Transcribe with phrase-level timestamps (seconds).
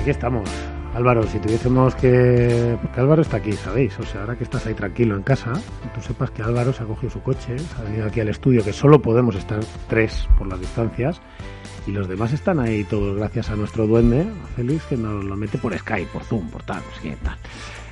[0.00, 0.48] Aquí estamos.
[0.94, 2.76] Álvaro, si tuviésemos que...
[2.80, 3.98] Porque Álvaro está aquí, ¿sabéis?
[3.98, 5.52] O sea, ahora que estás ahí tranquilo en casa,
[5.94, 8.64] tú sepas que Álvaro se ha cogido su coche, se ha venido aquí al estudio,
[8.64, 11.20] que solo podemos estar tres por las distancias,
[11.86, 15.36] y los demás están ahí todos gracias a nuestro duende, a Félix, que nos lo
[15.36, 17.36] mete por Skype, por Zoom, por tal, no sé tal.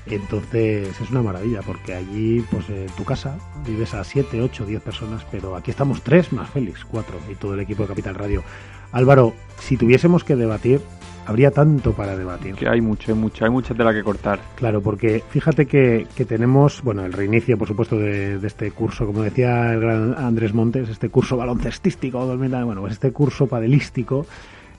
[0.07, 4.83] Entonces es una maravilla porque allí, pues en tu casa, vives a 7, 8, 10
[4.83, 8.43] personas, pero aquí estamos tres más Félix, cuatro y todo el equipo de Capital Radio.
[8.93, 10.81] Álvaro, si tuviésemos que debatir,
[11.29, 12.55] habría tanto para debatir.
[12.55, 14.41] Que hay mucho, hay mucho, hay mucha tela que cortar.
[14.57, 19.05] Claro, porque fíjate que, que tenemos, bueno, el reinicio, por supuesto, de, de, este curso,
[19.05, 24.27] como decía el gran Andrés Montes, este curso baloncestístico, bueno, pues este curso padelístico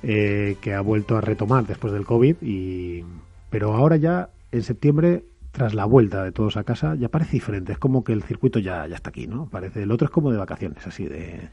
[0.01, 3.03] eh, que ha vuelto a retomar después del COVID, y,
[3.51, 7.73] pero ahora ya en septiembre, tras la vuelta de todos a casa, ya parece diferente.
[7.73, 9.45] Es como que el circuito ya, ya está aquí, ¿no?
[9.45, 11.49] Parece, el otro es como de vacaciones, así de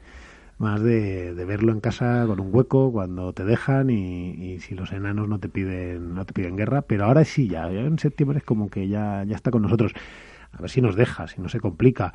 [0.58, 4.92] más de, de verlo en casa con un hueco cuando te dejan y, si los
[4.92, 8.44] enanos no te piden no te piden guerra pero ahora sí ya, en septiembre es
[8.44, 9.92] como que ya ya está con nosotros
[10.52, 12.14] a ver si nos deja si no se complica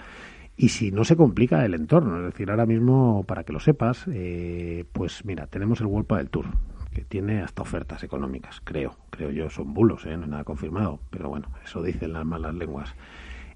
[0.57, 4.05] y si no se complica el entorno es decir ahora mismo para que lo sepas
[4.11, 6.47] eh, pues mira tenemos el World del Tour
[6.91, 10.17] que tiene hasta ofertas económicas, creo, creo yo, son bulos, ¿eh?
[10.17, 12.93] no nada confirmado, pero bueno, eso dicen las malas lenguas.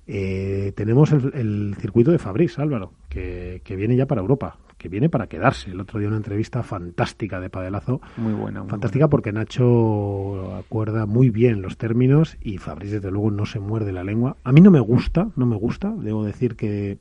[0.08, 4.90] Eh, tenemos el, el, circuito de Fabriz, Álvaro, que, que, viene ya para Europa, que
[4.90, 5.72] viene para quedarse.
[5.72, 8.02] El otro día una entrevista fantástica de Padelazo.
[8.18, 8.62] Muy buena.
[8.62, 9.10] Muy fantástica buena.
[9.10, 14.04] porque Nacho acuerda muy bien los términos y Fabriz desde luego no se muerde la
[14.04, 14.38] lengua.
[14.44, 15.92] A mí no me gusta, no me gusta.
[15.98, 17.00] Debo decir que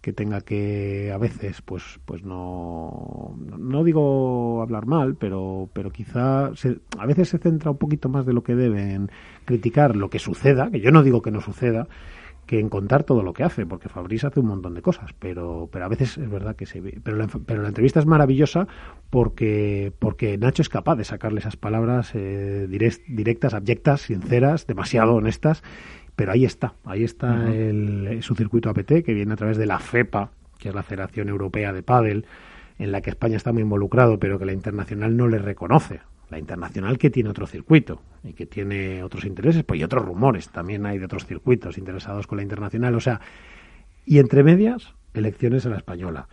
[0.00, 6.54] que tenga que a veces pues pues no no digo hablar mal pero pero quizá
[6.54, 9.10] se, a veces se centra un poquito más de lo que debe en
[9.44, 11.88] criticar lo que suceda que yo no digo que no suceda
[12.48, 15.68] que en contar todo lo que hace porque Fabrice hace un montón de cosas pero
[15.70, 18.66] pero a veces es verdad que se ve pero la, pero la entrevista es maravillosa
[19.10, 25.14] porque porque Nacho es capaz de sacarle esas palabras eh, direct, directas abyectas sinceras demasiado
[25.14, 25.62] honestas
[26.18, 27.54] pero ahí está, ahí está uh -huh.
[27.54, 31.28] el, su circuito APT que viene a través de la FEPA, que es la Federación
[31.28, 32.26] Europea de Pádel,
[32.80, 36.00] en la que España está muy involucrado, pero que la internacional no le reconoce.
[36.30, 40.48] La internacional que tiene otro circuito y que tiene otros intereses, pues y otros rumores
[40.50, 43.20] también hay de otros circuitos interesados con la internacional, o sea,
[44.04, 46.28] y entre medias, elecciones a la española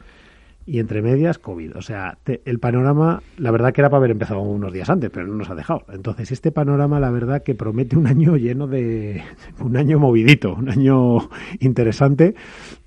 [0.66, 1.76] y entre medias COVID.
[1.78, 5.12] O sea, te, el panorama, la verdad que era para haber empezado unos días antes,
[5.12, 5.84] pero no nos ha dejado.
[5.90, 9.24] Entonces, este panorama, la verdad que promete un año lleno de...
[9.60, 11.30] un año movidito, un año
[11.60, 12.36] interesante.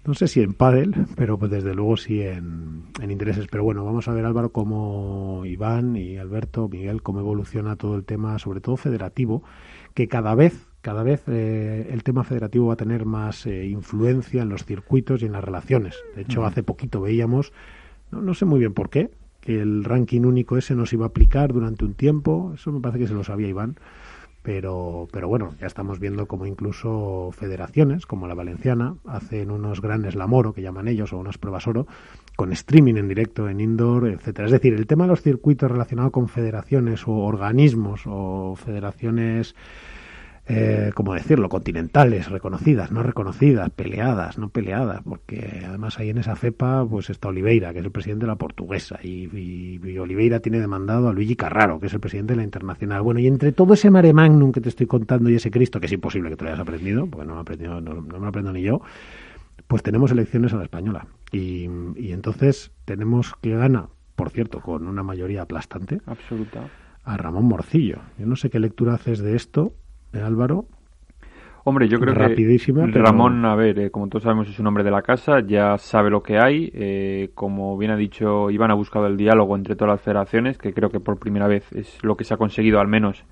[0.09, 3.47] No sé si en pádel, pero pues desde luego sí en, en intereses.
[3.51, 8.05] Pero bueno, vamos a ver Álvaro cómo Iván y Alberto, Miguel, cómo evoluciona todo el
[8.05, 9.43] tema, sobre todo federativo,
[9.93, 14.41] que cada vez cada vez eh, el tema federativo va a tener más eh, influencia
[14.41, 15.95] en los circuitos y en las relaciones.
[16.17, 16.47] De hecho, uh -huh.
[16.47, 17.53] hace poquito veíamos,
[18.11, 19.11] no, no, sé muy bien por qué,
[19.43, 22.53] que el ranking único ese nos iba a aplicar durante un tiempo.
[22.55, 23.77] Eso me parece que se lo sabía Iván.
[24.49, 30.15] Pero, pero bueno, ya estamos viendo como incluso federaciones, como la valenciana, hacen unos grandes
[30.15, 31.87] lamoro, que llaman ellos, o unas pruebas oro,
[32.35, 34.47] con streaming en directo, en indoor, etcétera.
[34.47, 39.55] Es decir, el tema de los circuitos relacionados con federaciones o organismos o federaciones
[40.49, 46.37] eh, ¿cómo decirlo?, continentales, reconocidas, no reconocidas, peleadas, no peleadas, porque además ahí en esa
[46.37, 50.41] cepa pues está Oliveira, que es el presidente de la portuguesa, y, y, y, Oliveira
[50.41, 53.03] tiene demandado a Luigi Carraro, que es el presidente de la internacional.
[53.03, 55.87] Bueno, y entre todo ese mare magnum que te estoy contando y ese Cristo, que
[55.87, 58.29] es imposible que te lo hayas aprendido, porque no, me aprendido, no, no me lo
[58.29, 58.81] aprendo ni yo,
[59.67, 61.07] pues tenemos elecciones a la española.
[61.31, 66.71] Y, y entonces tenemos que gana, por cierto, con una mayoría aplastante, absoluta,
[67.05, 67.99] a Ramón Morcillo.
[68.19, 69.75] Yo no sé qué lectura haces de esto,
[70.13, 70.67] Álvaro.
[71.69, 73.05] Hombre, yo creo Rapidísima, que pero...
[73.05, 76.09] Ramón, a ver, eh, como todos sabemos, es un hombre de la casa, ya sabe
[76.09, 76.71] lo que hay.
[76.73, 80.73] Eh, como bien ha dicho, Iván ha buscado el diálogo entre todas las federaciones, que
[80.73, 83.23] creo que por primera vez es lo que se ha conseguido, al menos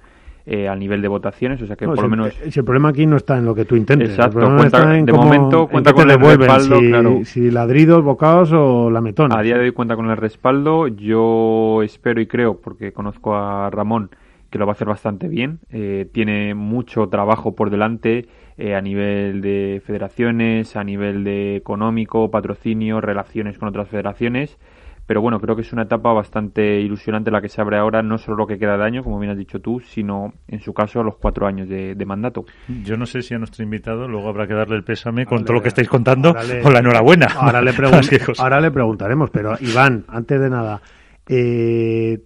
[0.44, 1.62] eh, a nivel de votaciones.
[1.62, 2.38] O sea que no, por lo menos.
[2.40, 4.11] El, problema aquí no está en lo que tú intentes.
[4.11, 6.79] Exacto, el cuenta, en de cómo, momento cuenta con el respaldo.
[6.79, 7.20] Si, claro.
[7.25, 9.34] si ladridos, bocados o lametones.
[9.34, 10.88] A día de hoy cuenta con el respaldo.
[10.88, 14.11] Yo espero y creo, porque conozco a Ramón
[14.56, 15.61] que lo va a hacer bastante bien.
[15.70, 18.26] Eh, tiene mucho trabajo por delante
[18.56, 24.58] eh, a nivel de federaciones, a nivel de económico, patrocinio, relaciones con otras federaciones.
[25.05, 28.19] pero bueno, creo que es una etapa bastante ilusionante la que se abre ahora, no
[28.19, 31.05] solo lo que queda de año, como bien has dicho tú, sino en su caso
[31.05, 32.44] los cuatro años de, mandato.
[32.82, 35.53] Yo no sé si a nuestro invitado luego habrá que darle el pésame con todo
[35.53, 37.26] lo que estáis contando con la enhorabuena.
[37.37, 37.73] Ahora le,
[38.38, 40.81] ahora le preguntaremos, pero Iván, antes de nada,
[41.29, 42.19] eh,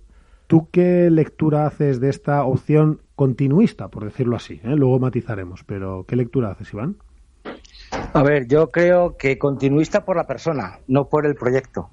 [0.51, 4.55] ¿tú qué lectura haces de esta opción continuista, por decirlo así?
[4.65, 4.75] Eh?
[4.75, 6.97] Luego matizaremos, pero ¿qué lectura haces, Iván?
[8.13, 11.91] A ver, yo creo que continuista por la persona, no por el proyecto.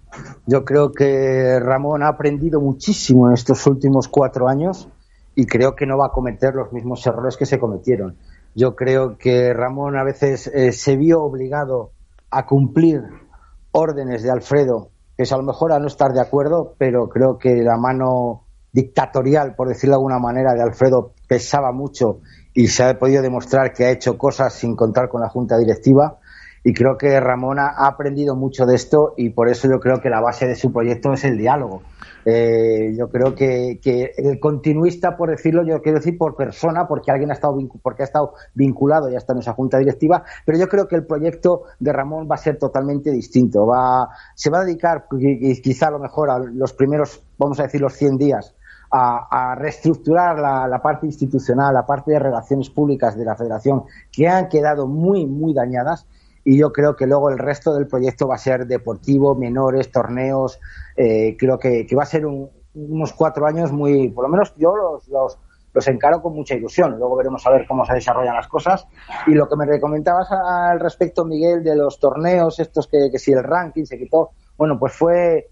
[0.47, 4.89] Yo creo que Ramón ha aprendido muchísimo en estos últimos cuatro años
[5.35, 8.17] y creo que no va a cometer los mismos errores que se cometieron.
[8.55, 11.91] Yo creo que Ramón a veces eh, se vio obligado
[12.31, 13.03] a cumplir
[13.69, 17.37] órdenes de Alfredo, que es a lo mejor a no estar de acuerdo, pero creo
[17.37, 18.46] que la mano
[18.77, 22.19] dictatorial, por decirlo de alguna manera, de Alfredo pesaba mucho
[22.53, 26.19] y se ha podido demostrar que ha hecho cosas sin contar con la junta directiva
[26.63, 30.09] y creo que Ramona ha aprendido mucho de esto y por eso yo creo que
[30.09, 31.81] la base de su proyecto es el diálogo.
[32.23, 33.79] Eh, yo creo que,
[34.17, 38.05] el continuista, por decirlo, yo quiero decir por persona, porque alguien ha estado porque ha
[38.05, 41.63] estado vinculado y ha estado en esa junta directiva, pero yo creo que el proyecto
[41.79, 43.65] de Ramón va a ser totalmente distinto.
[43.65, 45.07] Va, se va a dedicar,
[45.63, 48.56] quizá a lo mejor a los primeros, vamos a decir, los 100 días
[48.91, 54.49] a, reestructurar la, parte institucional, la parte de relaciones públicas de la Federación, que han
[54.49, 56.07] quedado muy, muy dañadas.
[56.43, 60.59] Y yo creo que luego el resto del proyecto va a ser deportivo, menores, torneos.
[60.95, 65.09] Eh, creo que, va a ser unos cuatro años muy, por lo menos yo los,
[65.09, 65.37] los,
[65.73, 66.97] los, encaro con mucha ilusión.
[66.97, 68.87] Luego veremos a ver cómo se desarrollan las cosas.
[69.25, 73.33] Y lo que me recomentabas al respecto, Miguel, de los torneos, estos que, que si
[73.33, 75.49] el ranking se quitó, bueno, pues fue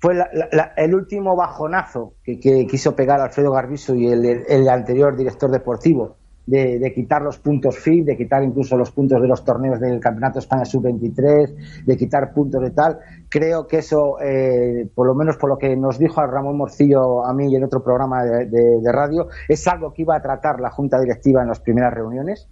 [0.00, 0.16] fue
[0.76, 6.16] el último bajonazo que, quiso pegar Alfredo Garbiso y el, anterior director deportivo
[6.46, 10.38] de, quitar los puntos FIB, de quitar incluso los puntos de los torneos del Campeonato
[10.38, 12.98] España Sub-23, de quitar puntos de tal.
[13.28, 17.24] Creo que eso, eh, por lo menos por lo que nos dijo a Ramón Morcillo,
[17.24, 20.70] a mí y en otro programa de radio, es algo que iba a tratar la
[20.70, 22.48] Junta Directiva en las primeras reuniones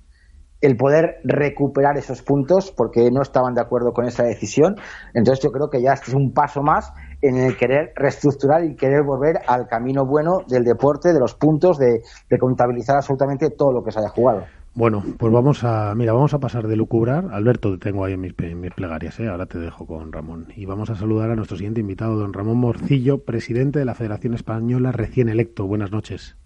[0.61, 4.77] el poder recuperar esos puntos porque no estaban de acuerdo con esa decisión.
[5.15, 9.03] Entonces yo creo que ya es un paso más en el querer reestructurar y querer
[9.03, 12.01] volver al camino bueno del deporte, de los puntos, de,
[12.39, 14.45] contabilizar absolutamente todo lo que se haya jugado.
[14.75, 17.25] Bueno, pues vamos a, mira, vamos a pasar de lucubrar.
[17.33, 18.35] Alberto, te tengo ahí en mis,
[18.75, 19.29] plegarias, ¿eh?
[19.29, 20.47] ahora te dejo con Ramón.
[20.55, 24.35] Y vamos a saludar a nuestro siguiente invitado, don Ramón Morcillo, presidente de la Federación
[24.35, 25.67] Española recién electo.
[25.67, 26.37] Buenas noches.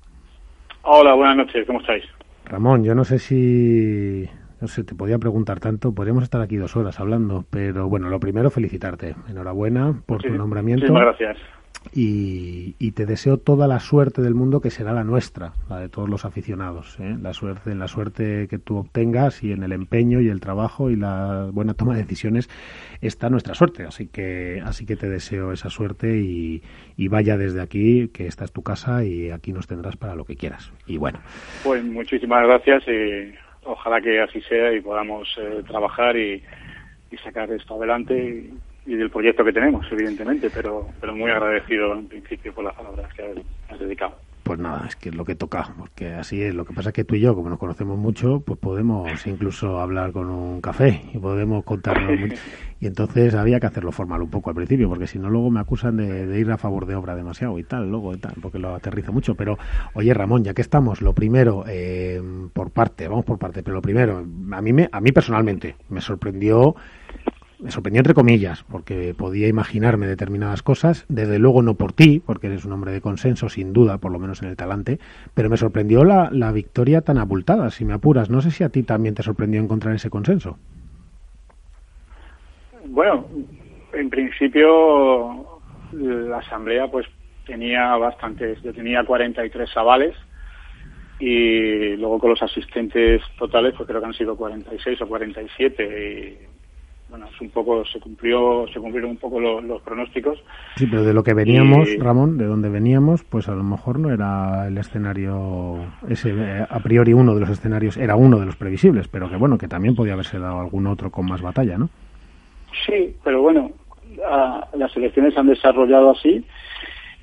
[0.83, 2.05] Hola, buenas noches, ¿cómo estáis?
[2.47, 4.29] Ramón, yo no sé si
[4.63, 8.21] no sé, te podía preguntar tanto, podríamos estar aquí dos horas hablando, pero bueno, lo
[8.21, 10.87] primero felicitarte, enhorabuena por tu nombramiento.
[10.87, 11.37] Muchísimas gracias.
[11.93, 16.09] Y, te deseo toda la suerte del mundo que será la nuestra, la de todos
[16.09, 16.97] los aficionados.
[17.01, 17.17] ¿eh?
[17.21, 20.91] La suerte, en la suerte que tú obtengas y en el empeño y el trabajo
[20.91, 22.49] y la buena toma de decisiones
[23.01, 23.85] está nuestra suerte.
[23.85, 26.63] Así que, así que te deseo esa suerte y,
[27.09, 30.37] vaya desde aquí, que esta es tu casa y aquí nos tendrás para lo que
[30.37, 30.73] quieras.
[30.87, 31.19] Y bueno.
[31.65, 36.43] Pues muchísimas gracias y ojalá que así sea y podamos eh, trabajar y,
[37.23, 38.51] sacar esto adelante
[38.87, 43.13] y, del proyecto que tenemos, evidentemente, pero, pero muy agradecido en principio por las palabras
[43.15, 44.17] que has dedicado.
[44.43, 46.55] Pues nada, es que es lo que toca, porque así es.
[46.55, 49.81] Lo que pasa es que tú y yo, como nos conocemos mucho, pues podemos incluso
[49.81, 52.35] hablar con un café y podemos contarnos mucho.
[52.83, 55.61] Y entonces había que hacerlo formal un poco al principio, porque si no luego me
[55.61, 58.75] acusan de, ir a favor de obra demasiado y tal, luego y tal, porque lo
[58.75, 59.37] aterriza mucho.
[59.37, 59.57] Pero,
[59.95, 62.21] oye Ramón, ya que estamos, lo primero, eh,
[62.53, 66.01] por parte, vamos por parte, pero lo primero, a mí, me, a mí personalmente me
[66.01, 66.75] sorprendió
[67.63, 72.49] me sorprendió entre comillas, porque podía imaginarme determinadas cosas, desde luego no por ti, porque
[72.49, 74.99] eres un hombre de consenso, sin duda, por lo menos en el talante,
[75.35, 78.31] pero me sorprendió la, la victoria tan abultada, si me apuras.
[78.31, 80.59] No sé si a ti también te sorprendió encontrar ese consenso.
[82.87, 83.27] Bueno,
[83.93, 85.61] en principio
[85.93, 87.07] la asamblea pues
[87.47, 90.17] tenía bastantes, yo tenía 43 avales
[91.21, 96.53] y luego con los asistentes totales pues creo que han sido 46 o 47 y
[97.13, 100.43] bueno, es un poco, se cumplió, se cumplieron un poco los pronósticos.
[100.77, 104.11] Sí, pero de lo que veníamos, Ramón, de donde veníamos, pues a lo mejor no
[104.11, 105.77] era el escenario,
[106.09, 109.37] ese, eh, a priori uno de los escenarios, era uno de los previsibles, pero que
[109.37, 111.91] bueno, que también podía haberse dado algún otro con más batalla, ¿no?
[112.87, 113.71] Sí, pero bueno,
[114.73, 116.43] las elecciones se han desarrollado así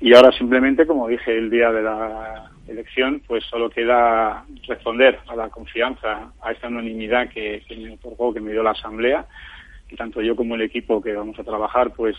[0.00, 5.34] y ahora simplemente, como dije el día de la elección, pues solo queda responder a
[5.34, 9.26] la confianza, a esta unanimidad que, que me otorgó, que me dio la Asamblea
[9.96, 12.16] tanto yo como el equipo que vamos a trabajar, pues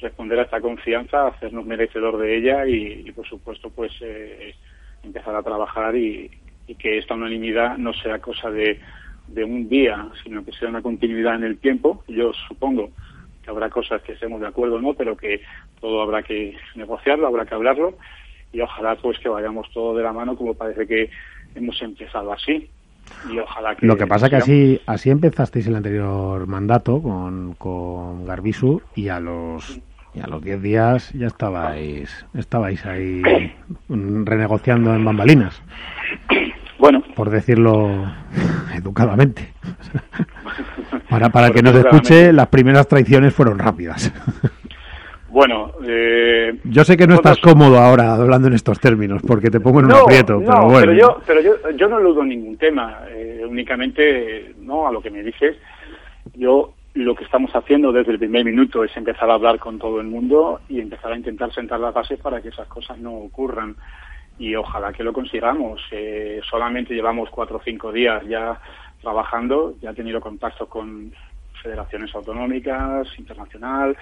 [0.00, 4.54] responder a esta confianza, hacernos merecedor de ella y, por supuesto, pues eh,
[5.02, 6.30] empezar a trabajar y,
[6.78, 8.78] que esta unanimidad no sea cosa de
[9.42, 12.04] un día, sino que sea una continuidad en el tiempo.
[12.08, 12.90] Yo supongo
[13.42, 15.40] que habrá cosas que estemos de acuerdo no, pero que
[15.80, 17.94] todo habrá que negociarlo, habrá que hablarlo
[18.52, 21.10] y ojalá pues que vayamos todo de la mano como parece que
[21.54, 22.68] hemos empezado así.
[23.30, 28.24] Y ojalá que Lo que pasa que así así empezasteis el anterior mandato con, con
[28.24, 29.80] Garbisu y a los
[30.14, 33.22] y a los 10 días ya estabais estabais ahí
[33.88, 35.62] renegociando en bambalinas.
[36.78, 38.04] Bueno, por decirlo
[38.74, 39.52] educadamente.
[41.10, 44.12] para para que nos escuche, las primeras traiciones fueron rápidas.
[45.30, 49.60] Bueno, eh, yo sé que no estás cómodo ahora hablando en estos términos, porque te
[49.60, 50.80] pongo en un aprieto, pero bueno.
[50.80, 55.10] Pero yo, pero yo, yo no eludo ningún tema, eh, únicamente, no, a lo que
[55.10, 55.56] me dices,
[56.34, 60.00] yo lo que estamos haciendo desde el primer minuto es empezar a hablar con todo
[60.00, 63.76] el mundo y empezar a intentar sentar las bases para que esas cosas no ocurran.
[64.38, 65.80] Y ojalá que lo consigamos.
[65.90, 68.58] Eh, solamente llevamos cuatro o cinco días ya
[69.00, 71.12] trabajando, ya he tenido contacto con
[71.62, 73.96] federaciones autonómicas, internacional,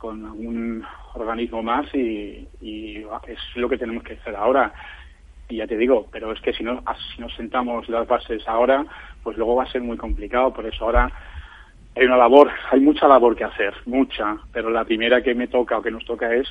[0.00, 0.82] con algún
[1.14, 4.72] organismo más y, es lo que tenemos que hacer ahora.
[5.48, 6.82] Y ya te digo, pero es que si no,
[7.14, 8.86] si nos sentamos las bases ahora,
[9.22, 10.52] pues luego va a ser muy complicado.
[10.52, 11.12] Por eso ahora
[11.94, 14.38] hay una labor, hay mucha labor que hacer, mucha.
[14.52, 16.48] Pero la primera que me toca o que nos toca es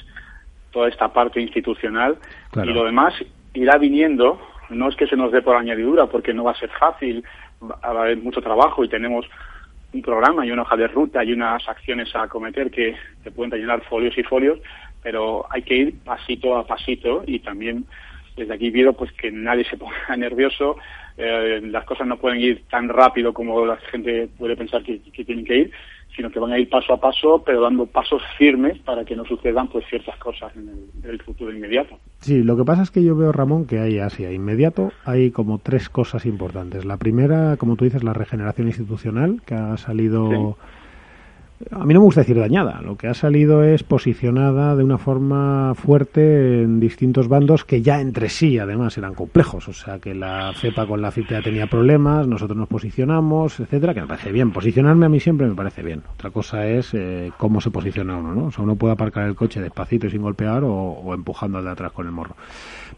[0.72, 2.18] toda esta parte institucional
[2.56, 3.14] y lo demás
[3.54, 4.40] irá viniendo.
[4.70, 7.24] No es que se nos dé por añadidura, porque no va a ser fácil,
[7.64, 9.26] va a haber mucho trabajo y tenemos
[9.94, 13.60] un programa y una hoja de ruta y unas acciones a acometer que te pueden
[13.60, 14.60] llenar folios y folios,
[15.02, 17.86] pero hay que ir pasito a pasito y también
[18.36, 20.78] desde aquí pido pues que nadie se ponga nervioso,
[21.18, 25.46] eh, las cosas no pueden ir tan rápido como la gente puede pensar que, tienen
[25.46, 25.72] que ir,
[26.20, 29.24] sino que van a ir paso a paso, pero dando pasos firmes para que no
[29.24, 30.70] sucedan pues ciertas cosas en
[31.02, 31.98] el, futuro inmediato.
[32.20, 35.60] Sí, lo que pasa es que yo veo, Ramón, que hay así, inmediato hay como
[35.60, 36.84] tres cosas importantes.
[36.84, 40.58] La primera, como tú dices, la regeneración institucional, que ha salido
[41.72, 44.98] a mí no me gusta decir dañada, lo que ha salido es posicionada de una
[44.98, 50.16] forma fuerte en distintos bandos que ya entre sí además eran complejos, o sea que
[50.16, 54.52] la CEPA con la FIP tenía problemas, nosotros nos posicionamos, etcétera, que me parece bien,
[54.52, 56.04] posicionarme a mí siempre me parece bien.
[56.14, 58.46] Otra cosa es eh, cómo se posiciona uno, ¿no?
[58.46, 61.66] O sea, uno puede aparcar el coche despacito y sin golpear o, o empujando al
[61.66, 62.36] de atrás con el morro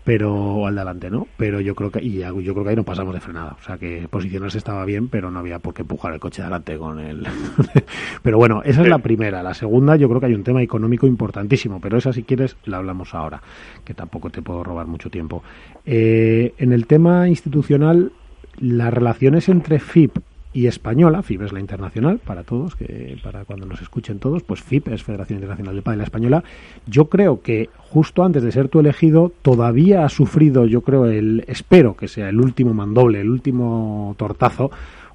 [0.03, 3.13] pero al delante no pero yo creo que y yo creo que ahí no pasamos
[3.13, 3.55] de frenada.
[3.59, 6.77] O sea que posicionarse estaba bien pero no había por qué empujar el coche adelante
[6.77, 7.27] con el
[8.23, 9.41] pero bueno esa es la primera.
[9.41, 12.77] La segunda yo creo que hay un tema económico importantísimo pero esa si quieres la
[12.77, 13.41] hablamos ahora
[13.85, 15.43] que tampoco te puedo robar mucho tiempo.
[15.85, 18.11] Eh, en el tema institucional
[18.57, 20.17] las relaciones entre FIP
[20.53, 24.61] y española, FIP es la internacional para todos, que para cuando nos escuchen todos, pues
[24.61, 26.43] FIP es Federación Internacional de Padel Española.
[26.85, 31.45] Yo creo que justo antes de ser tú elegido todavía ha sufrido, yo creo, el
[31.47, 34.71] espero que sea el último mandoble, el último tortazo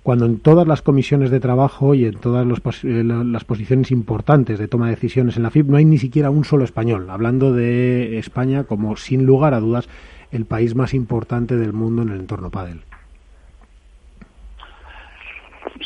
[0.07, 2.47] cuando en todas las comisiones de trabajo y en todas
[2.85, 6.31] eh, las posiciones importantes de toma de decisiones en la FIP no hay ni siquiera
[6.31, 9.89] un solo español, hablando de España como sin lugar a dudas
[10.31, 12.83] el país más importante del mundo en el entorno Padel.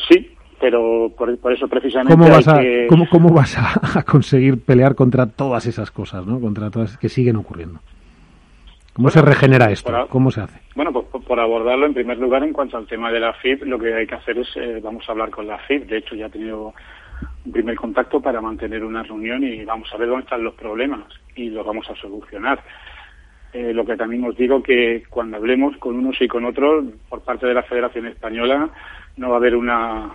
[0.07, 2.61] Sí, pero por, eso precisamente ¿Cómo vas, a,
[3.09, 6.39] ¿cómo, vas a, conseguir pelear contra todas esas cosas, ¿no?
[6.39, 7.79] contra todas que siguen ocurriendo?
[8.93, 9.91] ¿Cómo se regenera esto?
[10.09, 10.59] ¿Cómo se hace?
[10.75, 11.00] Bueno, pues
[11.31, 14.05] por abordarlo en primer lugar en cuanto al tema de la FIP, lo que hay
[14.05, 16.73] que hacer es, eh, vamos a hablar con la FIP, de hecho ya he tenido
[17.45, 21.05] un primer contacto para mantener una reunión y vamos a ver dónde están los problemas
[21.37, 22.61] y los vamos a solucionar.
[23.53, 27.21] Eh, lo que también os digo que cuando hablemos con unos y con otros, por
[27.21, 28.69] parte de la Federación Española,
[29.15, 30.11] no va a haber una,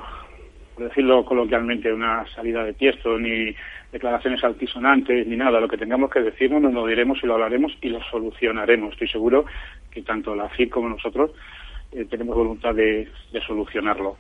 [0.74, 3.56] por decirlo coloquialmente, una salida de tiesto, ni
[3.90, 5.60] declaraciones altisonantes, ni nada.
[5.60, 8.92] Lo que tengamos que decirnos nos lo diremos y lo hablaremos y lo solucionaremos.
[8.92, 9.46] Estoy seguro
[9.96, 11.30] que tanto la FIP como nosotros
[11.90, 13.08] eh, tenemos voluntad de,
[13.46, 14.16] solucionarlo.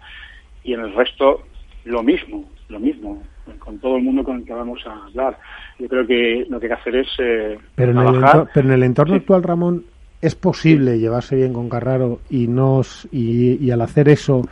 [0.64, 1.42] Y en el resto,
[1.84, 3.22] lo mismo, lo mismo,
[3.58, 5.38] con todo el mundo con el que vamos a hablar.
[5.78, 8.72] Yo creo que lo que hay que hacer es eh, pero, en El pero en
[8.72, 9.84] el entorno actual, Ramón,
[10.22, 14.42] ¿es posible llevarse bien con Carraro y, nos, y al hacer eso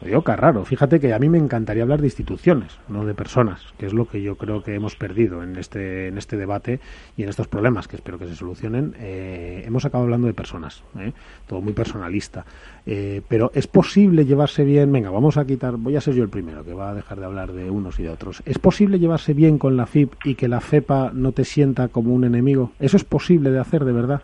[0.00, 0.64] lo digo.
[0.64, 4.06] Fíjate que a mí me encantaría hablar de instituciones, no de personas, que es lo
[4.06, 6.80] que yo creo que hemos perdido en este, en este debate
[7.16, 8.94] y en estos problemas que espero que se solucionen.
[8.98, 11.12] Eh, hemos acabado hablando de personas, ¿eh?
[11.46, 12.44] todo muy personalista.
[12.86, 14.92] Eh, pero es posible llevarse bien.
[14.92, 15.76] Venga, vamos a quitar.
[15.76, 18.04] Voy a ser yo el primero que va a dejar de hablar de unos y
[18.04, 18.42] de otros.
[18.46, 22.14] ¿Es posible llevarse bien con la FIP y que la FEPA no te sienta como
[22.14, 22.72] un enemigo?
[22.78, 24.22] ¿Eso es posible de hacer de verdad?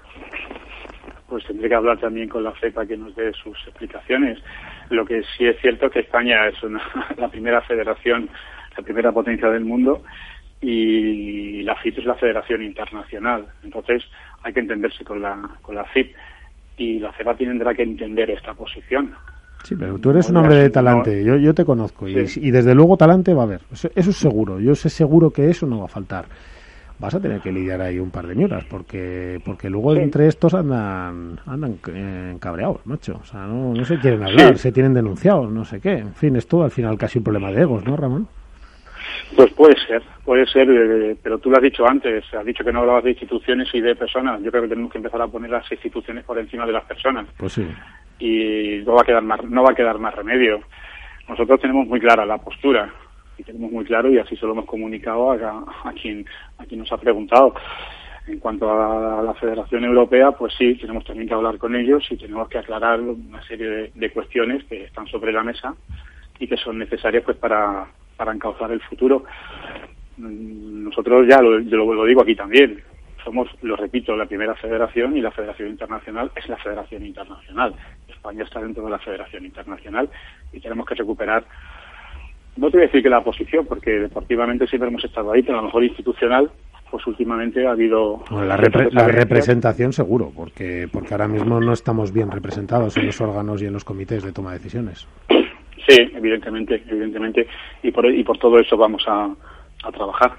[1.29, 4.39] Pues tendré que hablar también con la FEPA que nos dé sus explicaciones.
[4.91, 6.55] Lo que sí es cierto es que España es
[7.17, 8.29] la primera federación,
[8.77, 10.03] la primera potencia del mundo
[10.61, 13.47] y la FIP es la federación internacional.
[13.63, 14.03] Entonces
[14.43, 16.15] hay que entenderse con la, con la FIP
[16.77, 19.15] y la CEPA tendrá que entender esta posición.
[19.63, 22.99] Sí, pero tú eres un hombre de talante, yo, yo te conozco y, desde luego
[22.99, 25.85] talante va a haber, eso, eso, es seguro, yo sé seguro que eso no va
[25.87, 26.27] a faltar.
[26.99, 30.55] Vas a tener que lidiar ahí un par de ñuras, porque porque luego entre estos
[30.55, 33.19] andan andan eh, cabreados, macho.
[33.21, 35.99] O sea, no, no se quieren hablar, se tienen denunciados, no sé qué.
[35.99, 38.29] En fin, es todo al final casi un problema de egos, ¿no, Ramón?
[39.37, 42.73] Pues puede ser, puede ser, eh, pero tú lo has dicho antes, has dicho que
[42.73, 44.41] no hablabas de instituciones y de personas.
[44.43, 47.27] Yo creo que tenemos que empezar a poner las instituciones por encima de las personas.
[47.37, 47.67] Pues sí.
[48.21, 50.61] Y no va a quedar más, no va a quedar más remedio.
[51.29, 52.93] Nosotros tenemos muy clara la postura
[53.39, 56.25] y tenemos muy claro y así se lo hemos comunicado a, a quien
[56.59, 57.55] a quien nos ha preguntado.
[58.27, 62.17] En cuanto a la Federación Europea, pues sí, tenemos también que hablar con ellos y
[62.17, 65.75] tenemos que aclarar una serie de, de cuestiones que están sobre la mesa
[66.39, 67.87] y que son necesarias pues para,
[68.17, 69.25] para encauzar el futuro.
[70.17, 72.83] Mm, Nosotros ya lo, yo lo, lo digo aquí también,
[73.23, 77.75] somos, lo repito, la primera federación y la Federación Internacional es la Federación Internacional.
[78.09, 80.09] España está dentro de la Federación Internacional
[80.53, 81.45] y tenemos que recuperar,
[82.57, 85.59] no te voy a decir que la posición, porque deportivamente siempre hemos estado ahí, pero
[85.59, 86.51] a lo mejor institucional,
[86.91, 88.23] pues últimamente ha habido...
[88.31, 93.07] Bueno, la, repre- la representación seguro, porque porque ahora mismo no estamos bien representados en
[93.07, 95.07] los órganos y en los comités de toma de decisiones.
[95.89, 97.47] Sí, evidentemente, evidentemente,
[97.83, 99.25] y por, y por todo eso vamos a,
[99.83, 100.33] a trabajar,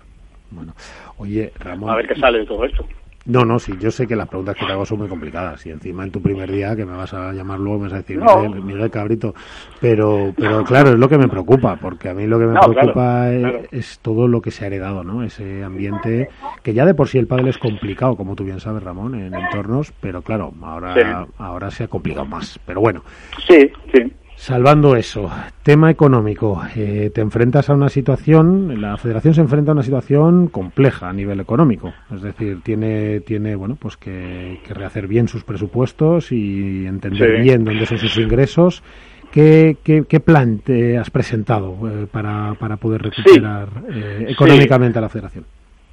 [0.50, 0.74] Bueno,
[1.18, 1.90] oye, Ramón.
[1.90, 2.88] a ver qué sale de todo esto.
[3.26, 5.72] No, no, sí, yo sé que las preguntas que te hago son muy complicadas y
[5.72, 8.20] encima en tu primer día que me vas a llamar luego me vas a decir
[8.20, 8.36] No.
[8.38, 9.34] Miguel, Miguel Cabrito,
[9.80, 12.60] pero pero claro, es lo que me preocupa, porque a mí lo que me No,
[12.60, 13.62] claro, preocupa es, claro.
[13.72, 15.24] es todo lo que se ha heredado, ¿no?
[15.24, 16.30] Ese ambiente
[16.62, 19.34] que ya de por sí el pádel es complicado, como tú bien sabes, Ramón, en
[19.34, 21.32] entornos, pero claro, ahora Sí.
[21.40, 22.60] ahora se ha complicado más.
[22.66, 23.04] Pero bueno,
[23.48, 24.14] Sí, sí.
[24.38, 25.32] Salvando eso,
[25.64, 30.48] tema económico, eh, te enfrentas a una situación, la federación se enfrenta a una situación
[30.50, 35.44] compleja a nivel económico, es decir, tiene, tiene bueno, pues que, que rehacer bien sus
[35.44, 37.42] presupuestos y entender Sí.
[37.44, 38.84] bien dónde son sus ingresos.
[39.32, 45.02] ¿Qué, qué, qué plan te has presentado eh, para, para poder recuperar eh, económicamente a
[45.02, 45.46] la federación?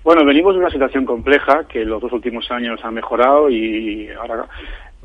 [0.04, 4.46] Bueno, venimos de una situación compleja que los dos últimos años ha mejorado y ahora,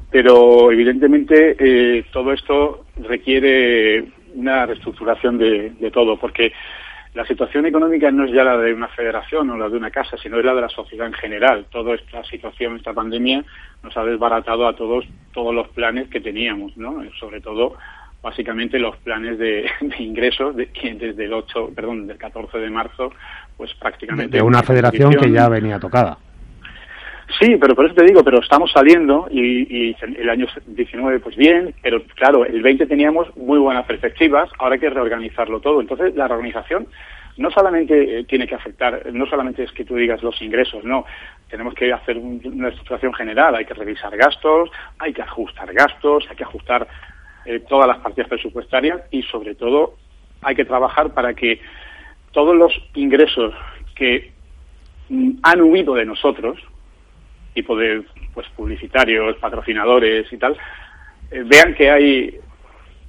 [0.10, 6.54] pero evidentemente eh, todo esto requiere una reestructuración de, de todo, porque
[7.17, 10.17] la situación económica no es ya la de una federación o la de una casa,
[10.22, 11.65] sino es la de la sociedad en general.
[11.72, 13.43] Toda esta situación, esta pandemia,
[13.82, 17.02] nos ha desbaratado a todos todos los planes que teníamos, ¿no?
[17.20, 17.76] Sobre todo
[18.22, 22.70] básicamente los planes de, de ingresos de, que desde el 8, perdón, del 14 de
[22.70, 23.12] marzo,
[23.56, 26.20] pues prácticamente de una federación que ya venía tocada.
[27.40, 31.36] Sí, pero por eso te digo, pero estamos saliendo y, y el año 19 pues
[31.36, 35.82] bien, pero claro, el 20 teníamos muy buenas perspectivas, ahora hay que reorganizarlo todo.
[35.82, 36.88] Entonces la reorganización
[37.36, 41.06] no solamente eh, tiene que afectar, no solamente es que tú digas los ingresos, no,
[41.50, 46.26] tenemos que hacer un- una estructuración general, hay que revisar gastos, hay que ajustar gastos,
[46.30, 46.88] hay que ajustar
[47.46, 49.96] eh, todas las partidas presupuestarias y sobre todo
[50.42, 51.60] hay que trabajar para que
[52.32, 53.54] todos los ingresos
[53.96, 54.32] que
[55.10, 56.58] mm, han huido de nosotros,
[57.58, 58.04] tipo de
[58.36, 60.56] pues publicitarios, patrocinadores y tal,
[61.32, 62.39] eh, vean que hay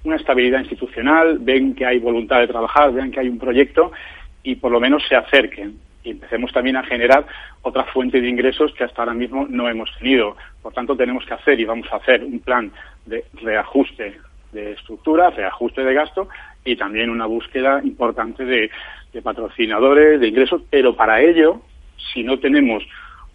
[0.04, 3.92] una estabilidad institucional, ven que hay voluntad de trabajar, vean que hay un proyecto
[4.42, 7.26] y por lo menos se acerquen y empecemos también a generar
[7.61, 10.34] otra fuente de ingresos que hasta ahora mismo no hemos tenido.
[10.62, 12.72] Por tanto, tenemos que hacer y vamos a hacer un plan
[13.04, 14.18] de reajuste
[14.52, 16.28] de estructura, reajuste de gasto
[16.64, 18.70] y también una búsqueda importante de,
[19.12, 21.61] de patrocinadores, de ingresos, pero para ello,
[22.12, 22.82] si no tenemos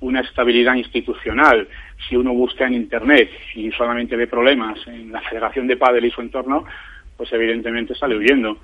[0.04, 1.68] una estabilidad institucional,
[2.08, 6.12] si uno busca en Internet y solamente ve problemas en la Federación de Padel y
[6.12, 6.66] su entorno,
[7.16, 8.58] pues evidentemente sale huyendo.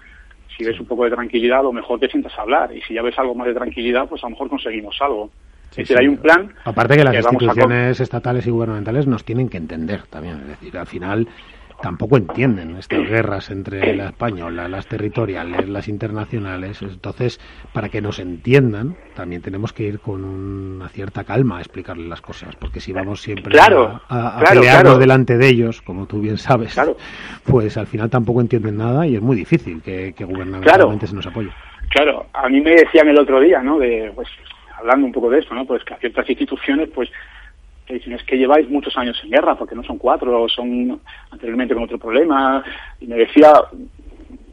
[0.56, 2.76] Si ves un poco de tranquilidad, a lo mejor te sientas a hablar.
[2.76, 5.32] Y si ya ves algo más de tranquilidad, pues a lo mejor conseguimos algo.
[5.72, 6.54] es decir, hay un plan.
[6.66, 10.42] Aparte que las que a instituciones estatales y gubernamentales nos tienen que entender también.
[10.42, 11.28] Es decir, al final
[11.82, 16.82] tampoco entienden estas guerras entre la española, las territoriales, las internacionales.
[16.82, 17.40] Entonces,
[17.74, 22.22] para que nos entiendan, también tenemos que ir con una cierta calma a explicarles las
[22.22, 22.56] cosas.
[22.58, 25.00] Porque si vamos siempre Claro, a, a- a claro, pelearnos claro.
[25.00, 26.78] delante de ellos, como tú bien sabes,
[27.46, 31.28] pues al final tampoco entienden nada y es muy difícil que, que gubernamentalmente se nos
[31.28, 31.50] apoye.
[31.90, 33.80] Claro, a mí me decían el otro día, ¿no?
[33.80, 34.28] De, pues,
[34.78, 35.66] hablando un poco de eso, ¿no?
[35.66, 37.10] Pues que a ciertas instituciones, pues,
[37.90, 41.00] es que lleváis muchos años en guerra, porque no son cuatro, son
[41.32, 42.64] anteriormente con otro problema.
[43.00, 43.52] Y me decía,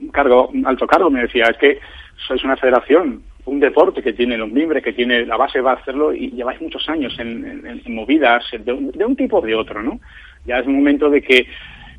[0.01, 1.79] un cargo, alto cargo, me decía, es que
[2.27, 5.75] sois una federación, un deporte que tiene los miembros, que tiene la base va a
[5.77, 9.43] hacerlo y lleváis muchos años en, en- en movidas de un, de un tipo o
[9.43, 10.01] de otro, ¿no?
[10.47, 11.47] Ya es momento de que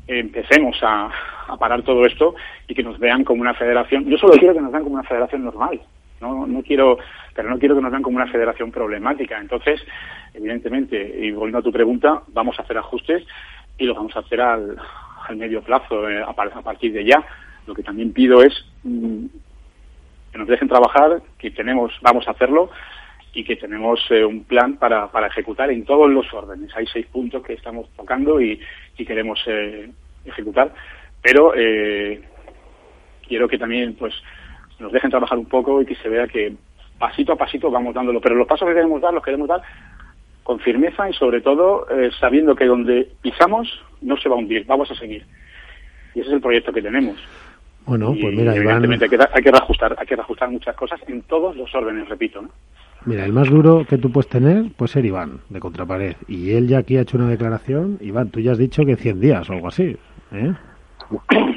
[0.06, 1.10] empecemos a,
[1.48, 2.34] a parar todo esto
[2.66, 4.06] y que nos vean como una federación.
[4.06, 5.80] Yo solo quiero que nos vean como una federación normal.
[6.20, 6.98] No, no quiero,
[7.38, 9.38] pero no quiero que nos vean como una federación problemática.
[9.38, 9.80] Entonces,
[10.34, 13.24] evidentemente, y volviendo a tu pregunta, vamos a hacer ajustes
[13.78, 14.76] y los vamos a hacer al,
[15.28, 17.24] al medio plazo, eh, a, a partir de ya.
[17.64, 19.26] Lo que también pido es mm,
[20.32, 22.70] que nos dejen trabajar, que tenemos, vamos a hacerlo
[23.32, 26.76] y que tenemos eh, un plan para, para ejecutar en todos los órdenes.
[26.76, 28.60] Hay seis puntos que estamos tocando y,
[28.96, 29.88] y queremos eh,
[30.24, 30.74] ejecutar,
[31.22, 32.20] pero eh,
[33.28, 34.12] quiero que también pues
[34.80, 36.56] nos dejen trabajar un poco y que se vea que
[36.98, 39.62] pasito a pasito vamos dándolo, pero los pasos que queremos dar los queremos dar
[40.42, 43.68] con firmeza y sobre todo eh, sabiendo que donde pisamos
[44.00, 45.24] no se va a hundir, vamos a seguir.
[46.14, 47.16] Y ese es el proyecto que tenemos.
[47.84, 50.74] Bueno, Y, pues mira, Iván, evidentemente hay que, hay que reajustar, hay que reajustar muchas
[50.76, 52.42] cosas en todos los órdenes, repito.
[52.42, 52.48] ¿no?
[53.04, 56.16] mira, el más duro que tú puedes tener puede ser Iván, de Contrapared.
[56.26, 57.98] Y él ya aquí ha hecho una declaración.
[58.00, 59.96] Iván, tú ya has dicho que 100 días o algo así.
[60.32, 60.52] ¿eh?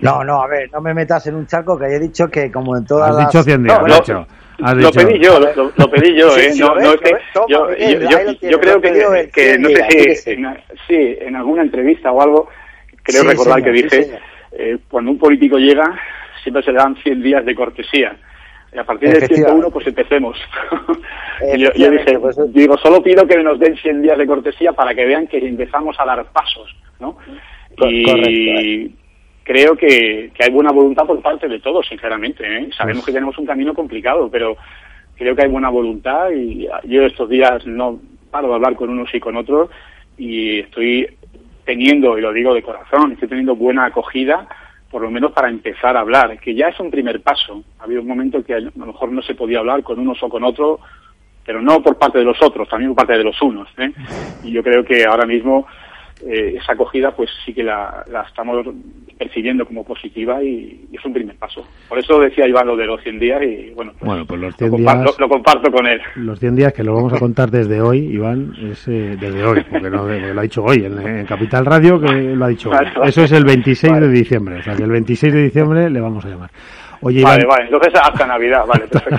[0.01, 2.77] No, no, a ver, no me metas en un charco que he dicho que como
[2.77, 3.27] en todas Has las...
[3.27, 4.27] dicho 100 días, No, lo- dicho.
[4.65, 6.53] Has lo pedí yo, lo, lo- pedí yo, Sí, ¿eh?
[6.59, 7.11] No, lo ves, no es que
[8.49, 9.85] yo, creo que, que sí, no sé
[10.23, 12.49] si en, sí, en alguna entrevista o algo,
[13.03, 14.19] creo Sí, recordar señor, que dije,
[14.53, 15.97] eh, cuando un político llega,
[16.43, 18.15] siempre se le dan 100 días de cortesía.
[18.73, 19.69] Y a partir del Efectivamente.
[19.69, 20.37] 101, pues empecemos.
[21.57, 25.05] yo, dije, pues, digo, solo pido que nos den 100 días de cortesía para que
[25.05, 27.17] vean que empezamos a dar pasos, ¿no?
[27.77, 29.00] Co- y correcto,
[29.51, 32.43] creo que, que hay buena voluntad por parte de todos, sinceramente.
[32.45, 32.69] ¿eh?
[32.77, 34.55] Sabemos que tenemos un camino complicado, pero
[35.17, 37.99] creo que hay buena voluntad y yo estos días no
[38.31, 39.69] paro de hablar con unos y con otros
[40.17, 41.05] y estoy
[41.65, 44.47] teniendo, y lo digo de corazón, estoy teniendo buena acogida,
[44.89, 47.61] por lo menos para empezar a hablar, que ya es un primer paso.
[47.79, 50.29] Ha habido un momento que a lo mejor no se podía hablar con unos o
[50.29, 50.79] con otros,
[51.45, 53.67] pero no por parte de los otros, también por parte de los unos.
[53.77, 53.91] ¿eh?
[54.45, 55.67] Y yo creo que ahora mismo
[56.27, 58.65] eh, esa acogida pues sí que la, la estamos
[59.17, 61.65] percibiendo como positiva y, y es un primer paso.
[61.87, 64.51] Por eso decía Iván lo de los 100 días y bueno, pues, Bueno, pues los
[64.51, 65.19] lo, 100 comparto, días...
[65.19, 66.01] lo comparto con él.
[66.15, 69.63] Los 100 días que lo vamos a contar desde hoy, Iván, es eh, desde hoy,
[69.69, 72.69] porque, no, porque lo ha dicho hoy en, en Capital Radio, que lo ha dicho
[72.69, 72.77] hoy.
[73.07, 76.25] Eso es el 26 de diciembre, o sea que el 26 de diciembre le vamos
[76.25, 76.49] a llamar.
[77.03, 79.17] Oye, Iván, Vale, vale, entonces hasta Navidad, vale, perfecto.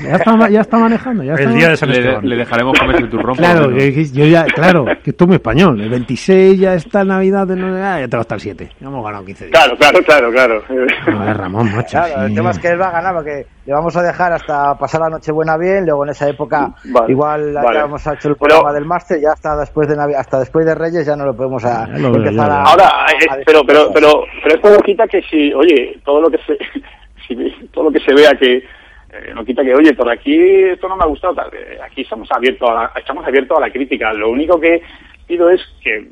[0.04, 2.28] ya está, ya está manejando, ya está El día de San Le, Esteban.
[2.28, 3.36] le dejaremos comer el turrón.
[3.36, 5.80] por Claro, que- yo ya, claro, que esto es muy español.
[5.80, 8.70] El 26 ya está Navidad, de no, ah, ya tengo hasta el 7.
[8.80, 9.58] Ya hemos ganado 15 días.
[9.58, 10.62] claro, claro, claro, claro.
[11.08, 11.98] No, es Ramón, macho.
[11.98, 14.76] Claro, el tema es que él va a ganar porque le vamos a dejar hasta
[14.76, 17.78] pasar la Nochebuena bien, luego en esa época Vale, igual vale.
[17.78, 20.66] ya hemos hecho el Pero- programa del máster, ya hasta después de Navi- hasta después
[20.66, 22.62] de Reyes ya no lo podemos a, Ya lo veo empezar a.
[22.62, 26.20] Ahora, a- eh, a pero, pero, pero, pero esto no quita que si, oye, todo
[26.20, 26.58] lo que se,
[27.26, 27.36] si,
[27.72, 30.96] todo lo que se vea que, eh, no quita que, oye, por aquí esto no
[30.96, 31.48] me ha gustado, tal.
[31.54, 34.12] Eh, aquí estamos abiertos a la, estamos abiertos a la crítica.
[34.12, 34.82] Lo único que
[35.26, 36.10] pido es que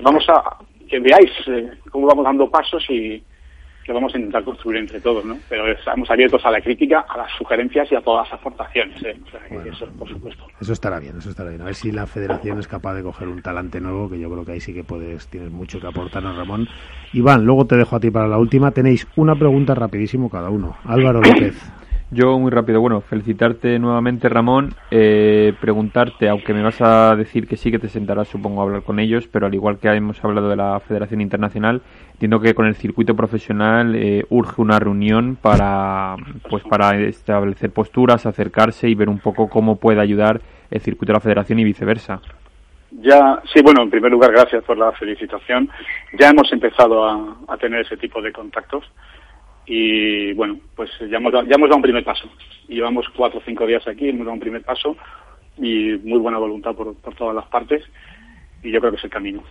[0.00, 0.56] vamos a,
[0.88, 3.22] que veáis eh, cómo vamos dando pasos y
[3.84, 5.36] que vamos a intentar construir entre todos, ¿no?
[5.48, 9.16] Pero estamos abiertos a la crítica, a las sugerencias y a todas las aportaciones, ¿eh?
[9.26, 10.46] O sea, eso, por supuesto.
[10.60, 11.60] Eso estará bien, eso estará bien.
[11.62, 14.44] A ver si la federación es capaz de coger un talante nuevo, que yo creo
[14.44, 16.66] que ahí sí que puedes, tienes mucho que aportarnos, Ramón.
[17.12, 18.70] Iván, luego te dejo a ti para la última.
[18.70, 20.76] Tenéis una pregunta rapidísimo cada uno.
[20.84, 21.83] Álvaro López.
[22.10, 27.56] Yo muy rápido, bueno, felicitarte nuevamente Ramón, eh, preguntarte, aunque me vas a decir que
[27.56, 30.48] sí que te sentarás supongo a hablar con ellos, pero al igual que hemos hablado
[30.48, 31.80] de la Federación Internacional,
[32.12, 36.16] entiendo que con el circuito profesional eh, urge una reunión para
[36.48, 40.40] pues para establecer posturas, acercarse y ver un poco cómo puede ayudar
[40.70, 42.20] el circuito de la Federación y viceversa.
[43.00, 45.68] Ya, sí, bueno, en primer lugar, gracias por la felicitación.
[46.18, 48.84] Ya hemos empezado a, a tener ese tipo de contactos
[49.66, 52.28] y, bueno, pues ya hemos, dado- ya hemos dado un primer paso.
[52.68, 54.96] Llevamos cuatro o cinco días aquí, hemos dado un primer paso
[55.58, 57.82] y muy buena voluntad por, por todas las partes
[58.62, 59.42] y yo creo que es el camino.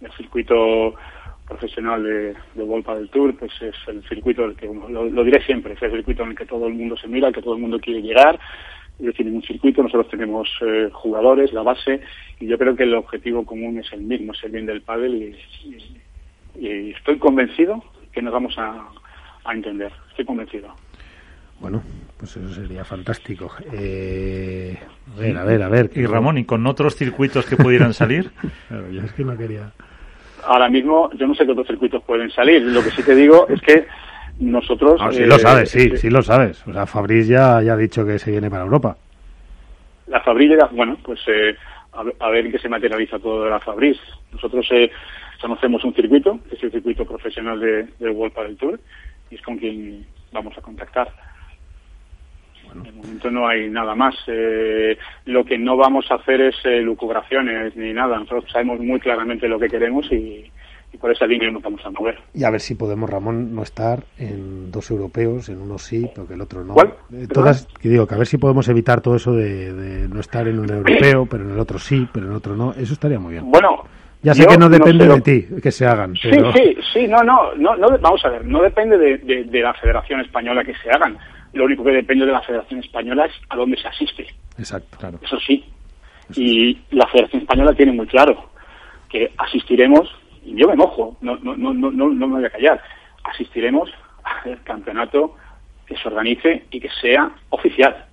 [0.00, 0.94] El circuito
[1.46, 5.42] profesional de, de Volpa del Tour, pues es el circuito del que, lo, lo diré
[5.44, 7.54] siempre, es el circuito en el que todo el mundo se mira, al que todo
[7.54, 8.38] el mundo quiere llegar.
[9.00, 12.02] Ellos tienen un circuito, nosotros tenemos eh, jugadores, la base,
[12.38, 15.34] y yo creo que el objetivo común es el mismo, es el bien del pádel
[15.64, 15.76] y-
[16.58, 18.86] y estoy convencido que nos vamos a,
[19.50, 20.68] a entender, estoy convencido.
[21.60, 21.82] Bueno,
[22.18, 23.50] pues eso sería fantástico.
[23.72, 24.78] Eh,
[25.16, 25.90] a ver, a ver, a ver.
[25.94, 28.30] Y Ramón, ¿y con otros circuitos que pudieran salir?
[28.68, 29.70] Claro, yo es que no quería.
[30.44, 33.46] Ahora mismo yo no sé qué otros circuitos pueden salir, lo que sí te digo
[33.48, 33.86] es que
[34.38, 34.98] nosotros...
[35.02, 36.66] Ah, sí eh, lo sabes, sí, eh, sí lo sabes.
[36.66, 38.96] O sea, Fabriz ya, ya ha dicho que se viene para Europa.
[40.06, 41.54] La llega- bueno, pues eh,
[41.92, 43.98] a, ver- a ver en qué se materializa todo de la Fabris.
[44.32, 44.90] Nosotros eh,
[45.42, 48.80] conocemos un circuito, que es el circuito profesional de, del World Padel Tour,
[49.30, 51.08] y es con quien vamos a contactar.
[52.74, 54.14] De momento no hay nada más.
[54.28, 58.18] Eh, lo que no vamos a hacer es eh, lucubraciones ni nada.
[58.18, 60.48] Nosotros sabemos muy claramente lo que queremos y,
[60.92, 62.18] y por esa línea nos vamos a mover.
[62.32, 66.28] Y a ver si podemos, Ramón, no estar en dos europeos, en uno sí, pero
[66.28, 66.74] que el otro no.
[66.74, 66.94] ¿Cuál?
[67.12, 70.20] Eh, todas, que digo, que a ver si podemos evitar todo eso de, de no
[70.20, 72.72] estar en un europeo, pero en el otro sí, pero en el otro no.
[72.74, 73.50] Eso estaría muy bien.
[73.50, 73.82] Bueno,
[74.22, 76.52] Ya sé yo que no depende sé lo- de ti que se hagan, Sí, pero
[76.52, 79.72] sí, sí, no, no, no, no, vamos a ver, no depende de, de- de la
[79.74, 81.16] Federación Española que se hagan.
[81.52, 84.24] lo único que depende de la Federación Española es a dónde se asiste.
[84.56, 85.18] Exacto, claro.
[85.20, 85.64] Eso sí.
[86.36, 88.50] Y la Federación Española tiene muy claro
[89.08, 90.08] que asistiremos,
[90.44, 92.80] y yo me mojo, no, no, no, no, no me voy a callar,
[93.24, 93.90] asistiremos
[94.22, 95.34] al campeonato
[95.86, 98.04] que se organice y que sea oficial.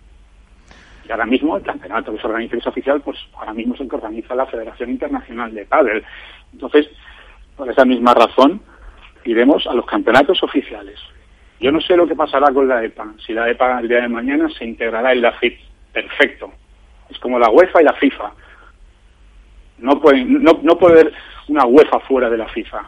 [1.07, 3.81] Y ahora mismo el campeonato que se y que es oficial, pues ahora mismo es
[3.81, 6.03] el que organiza la Federación Internacional de Padel.
[6.51, 6.89] Entonces,
[7.55, 8.61] por esa misma razón,
[9.23, 10.99] iremos a los campeonatos oficiales.
[11.59, 13.13] Yo no sé lo que pasará con la EPA.
[13.25, 15.57] Si la EPA el día de mañana se integrará en la FIP.
[15.93, 16.51] Perfecto.
[17.09, 18.31] Es como la UEFA y la FIFA.
[19.79, 21.13] No puede, no, no puede haber
[21.47, 22.83] una UEFA fuera de la FIFA.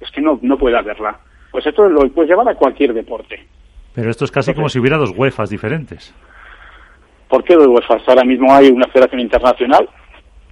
[0.00, 1.18] Es que no, no puede haberla.
[1.50, 3.46] Pues esto lo puedes llevar a cualquier deporte.
[3.94, 6.14] Pero esto es casi como si hubiera dos UEFAs diferentes.
[7.32, 8.02] ¿Por qué dos UEFAs?
[8.06, 9.88] Ahora mismo hay una federación internacional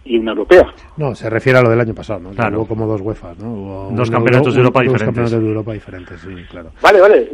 [0.02, 0.64] y una europea.
[0.96, 2.30] No, se refiere a lo del año pasado, ¿no?
[2.30, 2.56] Claro.
[2.60, 3.52] Hubo como dos UEFAs, ¿no?
[3.52, 5.06] Hubo Dos campeonatos de Europa dos diferentes.
[5.06, 6.70] campeonatos de Europa diferentes, sí, claro.
[6.80, 7.28] Vale, vale,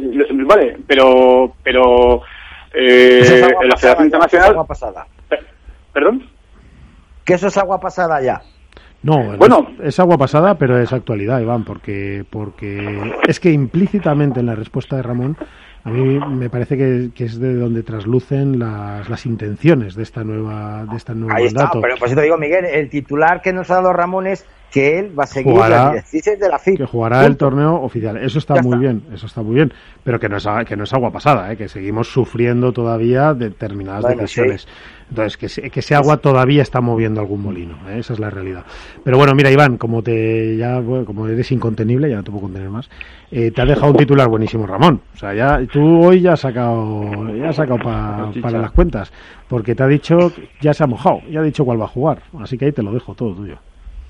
[0.45, 2.23] vale, pero, pero
[2.73, 5.07] eh, Eso es agua la pasada, Federación ya, Internacional, es agua pasada.
[5.29, 5.39] Pe-
[5.93, 6.23] perdón,
[7.23, 8.41] Que eso es agua pasada ya.
[9.01, 9.69] No, Bueno.
[9.79, 14.55] es, es agua pasada, pero es actualidad, Iván, porque, porque es que implícitamente en la
[14.55, 15.37] respuesta de Ramón,
[15.87, 20.21] a mí me parece que, que es de donde traslucen las, las intenciones de esta
[20.21, 23.53] nueva de esta nuevo Ahí está, pero por eso te digo, Miguel, el titular que
[23.53, 26.59] nos ha dado Ramón es que él va a seguir Jugará- las directrices de la
[26.59, 26.77] FIP.
[26.77, 28.17] que jugará el torneo oficial.
[28.17, 28.79] Eso está Ya muy está.
[28.81, 31.51] bien, eso está muy bien, pero que no es, a- que no es agua pasada,
[31.51, 31.57] ¿eh?
[31.57, 34.67] que seguimos sufriendo todavía determinadas Bueno, decisiones.
[35.09, 37.99] Entonces, que, se- que ese agua todavía está moviendo algún molino, ¿eh?
[37.99, 38.65] esa es la realidad.
[39.05, 42.43] Pero bueno, mira, Iván, como te ya bueno, como eres incontenible, ya no te puedo
[42.43, 42.89] contener más,
[43.31, 44.99] eh, te ha dejado un titular buenísimo, Ramón.
[45.13, 49.13] O sea, ya tú hoy ya has sacado, ya has sacado pa- para las cuentas,
[49.47, 50.17] porque te ha dicho,
[50.59, 52.21] ya se ha mojado, ya ha dicho cuál va a jugar.
[52.41, 53.57] Así que ahí te lo dejo todo tuyo.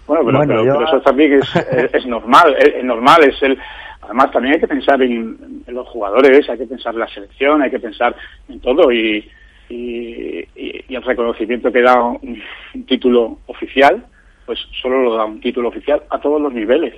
[0.08, 3.24] Bueno, pero, Bueno, pero- yo- pero eso también es, es, es normal, es, es normal,
[3.24, 3.58] es el
[4.02, 7.62] además también hay que pensar en, en los jugadores, hay que pensar en la selección,
[7.62, 8.16] hay que pensar
[8.48, 9.30] en todo y,
[9.70, 12.42] y, y- el reconocimiento que da un,
[12.74, 14.06] un título oficial,
[14.46, 16.96] pues solo lo da un título oficial a todos los niveles,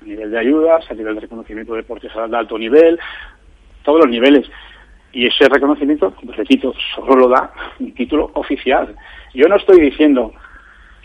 [0.00, 2.98] a nivel de ayudas, a nivel de reconocimiento de deportistas de alto nivel,
[3.84, 4.50] todos los niveles.
[5.12, 8.94] Y ese reconocimiento, repito, solo lo da un título oficial.
[9.34, 10.32] Yo no estoy diciendo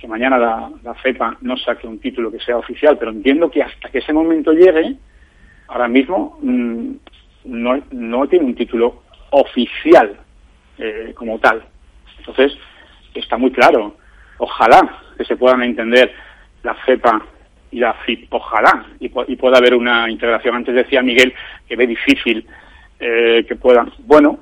[0.03, 3.63] que mañana la, la FEPA no saque un título que sea oficial, pero entiendo que
[3.63, 4.95] hasta que ese momento llegue,
[5.69, 6.91] ahora mismo mm,
[7.45, 10.17] no, no tiene un título oficial
[10.77, 11.63] eh, como tal.
[12.19, 12.51] Entonces,
[13.13, 13.95] está muy claro.
[14.39, 16.11] Ojalá que se puedan entender
[16.63, 17.21] la FEPA
[17.71, 20.53] y la FIP, ojalá, y, pu- y pueda haber una integración.
[20.57, 21.33] Antes decía Miguel
[21.65, 22.45] que ve difícil
[22.99, 23.89] eh, que puedan.
[23.99, 24.37] Bueno,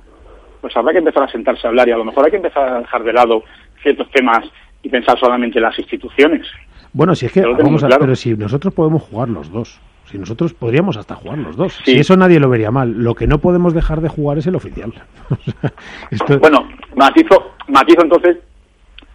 [0.60, 2.67] pues habrá que empezar a sentarse a hablar y a lo mejor hay que empezar
[2.67, 3.43] a dejar de lado
[3.84, 4.43] ciertos temas
[4.84, 6.46] y pensar solamente en las instituciones.
[6.94, 8.00] Bueno, si es que vamos muy a, claro.
[8.02, 11.94] pero si nosotros podemos jugar los dos, si nosotros podríamos hasta jugar los dos, Sí.
[11.94, 12.91] si eso nadie lo vería mal.
[13.02, 14.91] Lo que no podemos dejar de jugar es el oficial.
[16.12, 18.38] Esto, Bueno, matizo, matizo entonces,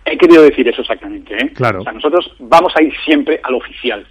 [0.05, 1.35] he querido decir eso exactamente.
[1.37, 1.53] ¿eh?
[1.55, 1.81] Claro.
[1.81, 4.07] O sea, nosotros vamos a ir siempre al oficial.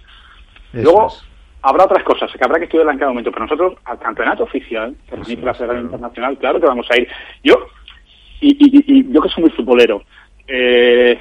[0.72, 1.24] eso Luego es.
[1.62, 4.94] habrá otras cosas que habrá que estudiar en cada momento, pero nosotros al campeonato oficial,
[5.08, 7.08] que organiza la Federación Internacional, claro que vamos a ir.
[7.42, 7.66] Yo,
[8.40, 10.02] y- y- y yo que soy muy futbolero,
[10.46, 11.18] eh,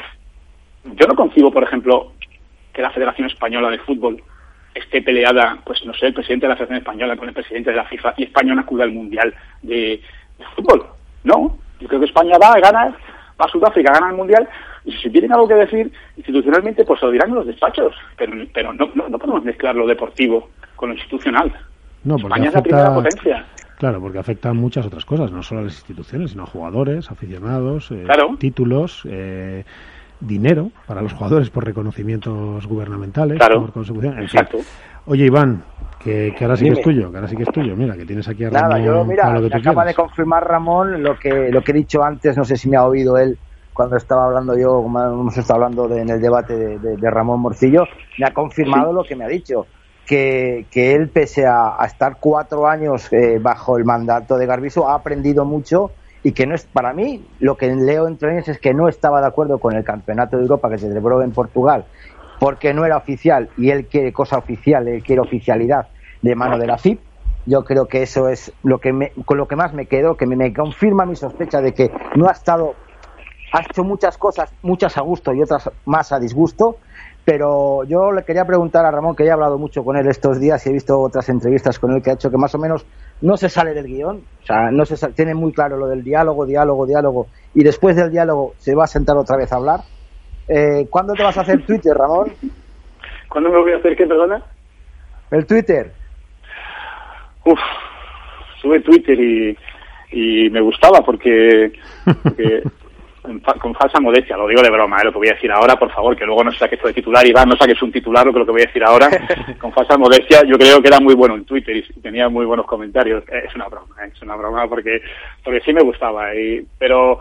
[0.95, 2.13] yo no concibo, por ejemplo,
[2.73, 4.21] que la Federación Española de Fútbol
[4.73, 7.77] esté peleada, pues no sé, el presidente de la Federación Española con el presidente de
[7.77, 10.01] la FIFA y España no acuda al Mundial de,
[10.37, 10.85] de Fútbol.
[11.23, 12.91] No, yo creo que España va a ganar,
[13.39, 14.47] va a Sudáfrica, gana el Mundial,
[14.83, 18.73] y si tienen algo que decir institucionalmente, pues lo dirán en los despachos, pero, pero
[18.73, 21.51] no, no, no podemos mezclar lo deportivo con lo institucional.
[22.03, 23.45] No, España es la primera potencia.
[23.77, 27.09] Claro, porque afecta a muchas otras cosas, no solo a las instituciones, sino a jugadores,
[27.09, 28.35] aficionados, eh, Claro.
[28.39, 29.65] títulos, eh,
[30.25, 33.61] dinero para los jugadores por reconocimientos gubernamentales, Claro.
[33.61, 34.41] por consecución, fin.
[35.07, 35.63] Oye, Iván,
[35.99, 37.75] que, que ahora sí que es tuyo, que ahora sí que es tuyo.
[37.75, 39.93] Mira, que tienes aquí a Nada, Ramón yo mira, lo que me tú acaba de
[39.93, 43.17] confirmar Ramón lo que lo que he dicho antes, no sé si me ha oído
[43.17, 43.37] él
[43.73, 47.09] cuando estaba hablando yo, como hemos estado hablando de- en el debate de, de- de
[47.11, 47.85] Ramón Morcillo,
[48.17, 49.67] me ha confirmado lo que me ha dicho,
[50.07, 54.87] que, que él pese a, a estar cuatro años eh, bajo el mandato de Garbiso
[54.89, 55.91] ha aprendido mucho
[56.25, 59.21] y que no es para mí lo que leo entre líneas es que no estaba
[59.21, 61.85] de acuerdo con el campeonato de Europa que se celebró en Portugal
[62.39, 65.89] porque no era oficial y él quiere cosa oficial, él quiere oficialidad
[66.23, 66.99] de mano de la FIP.
[67.45, 70.25] Yo creo que eso es lo que me- con lo que más me quedo, que
[70.25, 72.73] me, me confirma mi sospecha de que no ha estado,
[73.53, 76.79] ha hecho muchas cosas, muchas a gusto y otras más a disgusto.
[77.23, 80.65] Pero yo le quería preguntar a Ramón, que he hablado mucho con él estos días
[80.65, 82.87] y he visto otras entrevistas con él que ha hecho que más o menos
[83.21, 86.03] no se sale del guion, o sea, no se sal- tiene muy claro lo del
[86.03, 89.79] diálogo, diálogo, diálogo, y después del diálogo se va a sentar otra vez a hablar.
[90.47, 92.31] Eh, ¿Cuándo te vas a hacer Twitter, Ramón?
[93.29, 94.43] ¿Cuándo me voy a hacer qué, perdona?
[95.31, 95.91] El Twitter.
[97.45, 97.59] Uf,
[98.61, 99.57] sube Twitter y,
[100.11, 101.71] y me gustaba porque,
[102.23, 102.63] porque
[103.59, 105.05] con falsa modestia, lo digo de broma, ¿eh?
[105.05, 107.25] lo que voy a decir ahora, por favor, que luego no saques esto de titular,
[107.25, 109.09] Iván, no saques un titular, lo que, lo que voy a decir ahora,
[109.59, 112.65] con falsa modestia, yo creo que era muy bueno en Twitter y tenía muy buenos
[112.65, 113.23] comentarios.
[113.27, 114.11] Es una broma, ¿eh?
[114.13, 115.01] es una broma porque,
[115.43, 117.19] porque sí me gustaba, y, pero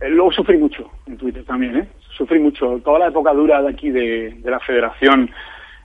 [0.00, 1.88] eh, luego sufrí mucho en Twitter también, ¿eh?
[2.16, 2.80] Sufrí mucho.
[2.84, 5.30] Toda la época dura de aquí de, de la federación,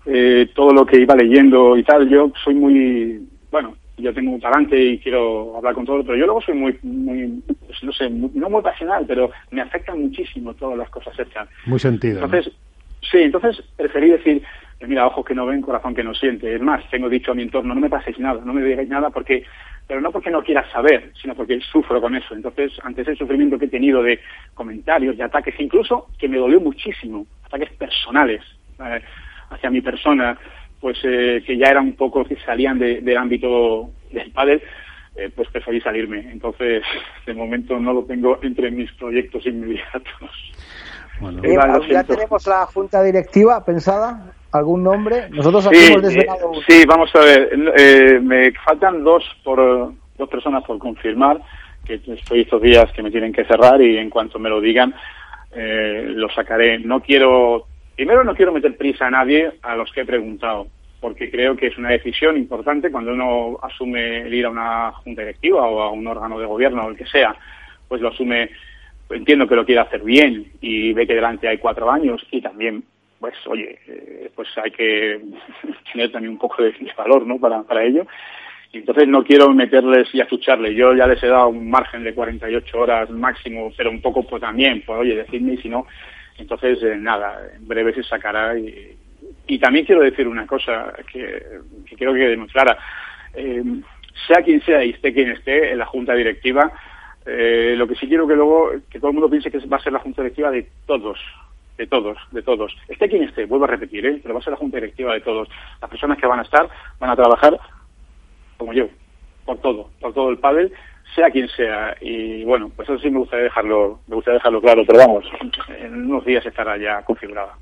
[0.06, 4.40] eh, todo lo que iba leyendo y tal, yo soy muy, bueno, yo tengo un
[4.40, 8.10] talante y quiero hablar con todo, pero yo luego soy muy, muy pues no sé,
[8.10, 11.48] no muy pasional, pero me afectan muchísimo todas las cosas hechas.
[11.66, 12.24] Muy sentido.
[12.24, 12.54] Entonces,
[13.02, 14.44] sí, entonces preferí decir,
[14.80, 16.56] eh, mira, ojos que no ven, corazón que no siente.
[16.56, 19.10] Es más, tengo dicho a mi entorno, no me paséis nada, no me digáis nada
[19.10, 19.44] porque,
[19.88, 22.34] pero no porque no quieras saber, sino porque sufro con eso.
[22.34, 24.20] Entonces, ante ese sufrimiento que he tenido de
[24.54, 28.42] comentarios, de ataques, incluso que me dolió muchísimo, ataques personales
[28.84, 29.02] eh,
[29.50, 30.38] hacia mi persona,
[30.80, 34.62] pues eh, que ya eran un poco que salían del ámbito del pádel,
[35.16, 36.32] eh, pues preferí salirme.
[36.32, 36.84] Entonces,
[37.26, 40.52] de momento no lo tengo entre mis proyectos inmediatos.
[41.20, 41.42] Bueno.
[41.44, 41.58] Eh,
[41.92, 44.34] ¿Ya tenemos la junta directiva pensada?
[44.52, 45.30] ¿Algún nombre?
[45.30, 47.50] Nosotros aquí hemos desvelado Sí, vamos a ver.
[47.78, 51.42] Eh, me faltan dos por dos personas por confirmar,
[51.86, 54.94] que estoy estos días que me tienen que cerrar y en cuanto me lo digan,
[55.52, 56.80] eh, lo sacaré.
[56.80, 57.68] No quiero
[58.00, 60.68] Primero, no quiero meter prisa a nadie a los que he preguntado,
[61.02, 65.24] porque creo que es una decisión importante cuando uno asume el ir a una junta
[65.24, 67.36] directiva o a un órgano de gobierno o el que sea,
[67.90, 68.52] pues lo asume,
[69.10, 72.86] entiendo que lo quiere hacer bien y ve que delante hay cuatro años y también,
[73.20, 75.20] pues oye, eh, pues hay que
[75.92, 77.38] tener también un poco de, valor, ¿no?
[77.38, 78.08] Para, ello.
[78.72, 80.74] Y entonces no quiero meterles y achucharle.
[80.74, 84.42] Yo ya les he dado un margen de 48 horas máximo, pero un poco pues
[84.42, 85.86] también, pues oye, decidme si no,
[86.40, 88.58] entonces, eh, nada, en breve se sacará.
[88.58, 88.98] Y,
[89.60, 91.44] también quiero decir una cosa que,
[91.86, 92.78] que quiero que demostrara.
[93.34, 93.64] Eh,
[94.28, 96.72] sea quien sea y esté quien esté en la junta directiva,
[97.26, 99.82] eh, lo que sí quiero que luego, que todo el mundo piense que va a
[99.82, 101.20] ser la junta directiva de todos,
[101.78, 102.76] de todos, de todos.
[102.88, 105.48] Esté quien esté, vuelvo a repetir, pero va a ser la junta directiva de todos.
[105.82, 107.60] Las personas que van a estar van a trabajar
[108.58, 108.88] como yo,
[109.46, 110.74] por todo, por todo el pádel
[111.16, 111.96] sea quien sea.
[112.02, 115.26] Y bueno, pues eso sí me gustaría dejarlo, me gustaría dejarlo claro, pero vamos,
[115.78, 117.54] en unos días estará ya configurada.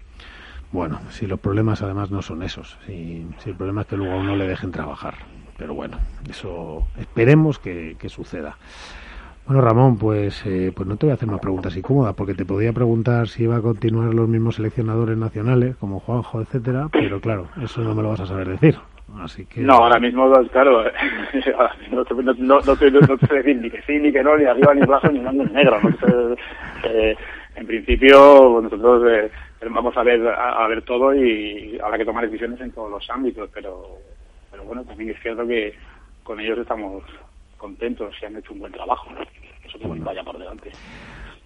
[0.71, 4.17] Bueno, si los problemas además no son esos, si, el problema es que luego a
[4.17, 5.15] uno le dejen trabajar.
[5.57, 5.97] Pero bueno,
[6.29, 8.57] eso esperemos que, que suceda.
[9.47, 12.33] Bueno, Ramón, pues, eh, pues no te voy a hacer una pregunta así cómoda, porque
[12.33, 17.21] te podía preguntar si iba a continuar los mismos seleccionadores nacionales, como Juanjo, etcétera, pero
[17.21, 18.77] claro, eso no me lo vas a saber decir.
[19.15, 19.61] Así que...
[19.61, 20.83] No, ahora mismo, claro,
[21.91, 24.37] no, te, no, no, no, te, no sé decir ni que sí, ni que no,
[24.37, 25.79] ni arriba, ni abajo, ni blanco, ni negro.
[26.83, 27.15] Eh,
[27.55, 29.31] en principio, nosotros eh,
[29.69, 33.49] vamos a ver, a, ver todo y habrá que tomar decisiones en todos los ámbitos,
[33.53, 33.97] pero,
[34.51, 35.73] pero bueno, también es cierto que
[36.23, 37.03] con ellos estamos
[37.57, 39.09] contentos y han hecho un buen trabajo.
[39.65, 40.71] Eso también vaya por delante.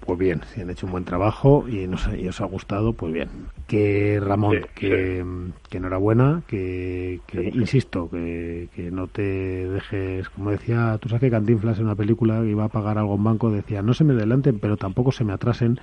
[0.06, 3.30] Pues bien, si han hecho un buen trabajo y, nos, os ha gustado, pues bien.
[3.72, 5.24] Que Ramón, que,
[5.72, 7.22] enhorabuena, que,
[7.54, 12.50] insisto, que, no te dejes, como decía, tú sabes que Cantinflas en una película que
[12.50, 15.32] iba a pagar algo en banco decía, no se me adelanten, pero tampoco se me
[15.32, 15.80] atrasen.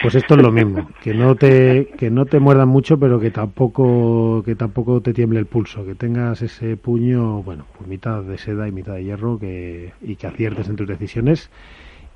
[0.00, 3.32] Pues esto es lo mismo, que no te que no te muerdan mucho, pero que
[3.32, 8.38] tampoco que tampoco te tiemble el pulso, que tengas ese puño, bueno, pues mitad de
[8.38, 11.50] seda y mitad de hierro que y que aciertes en tus decisiones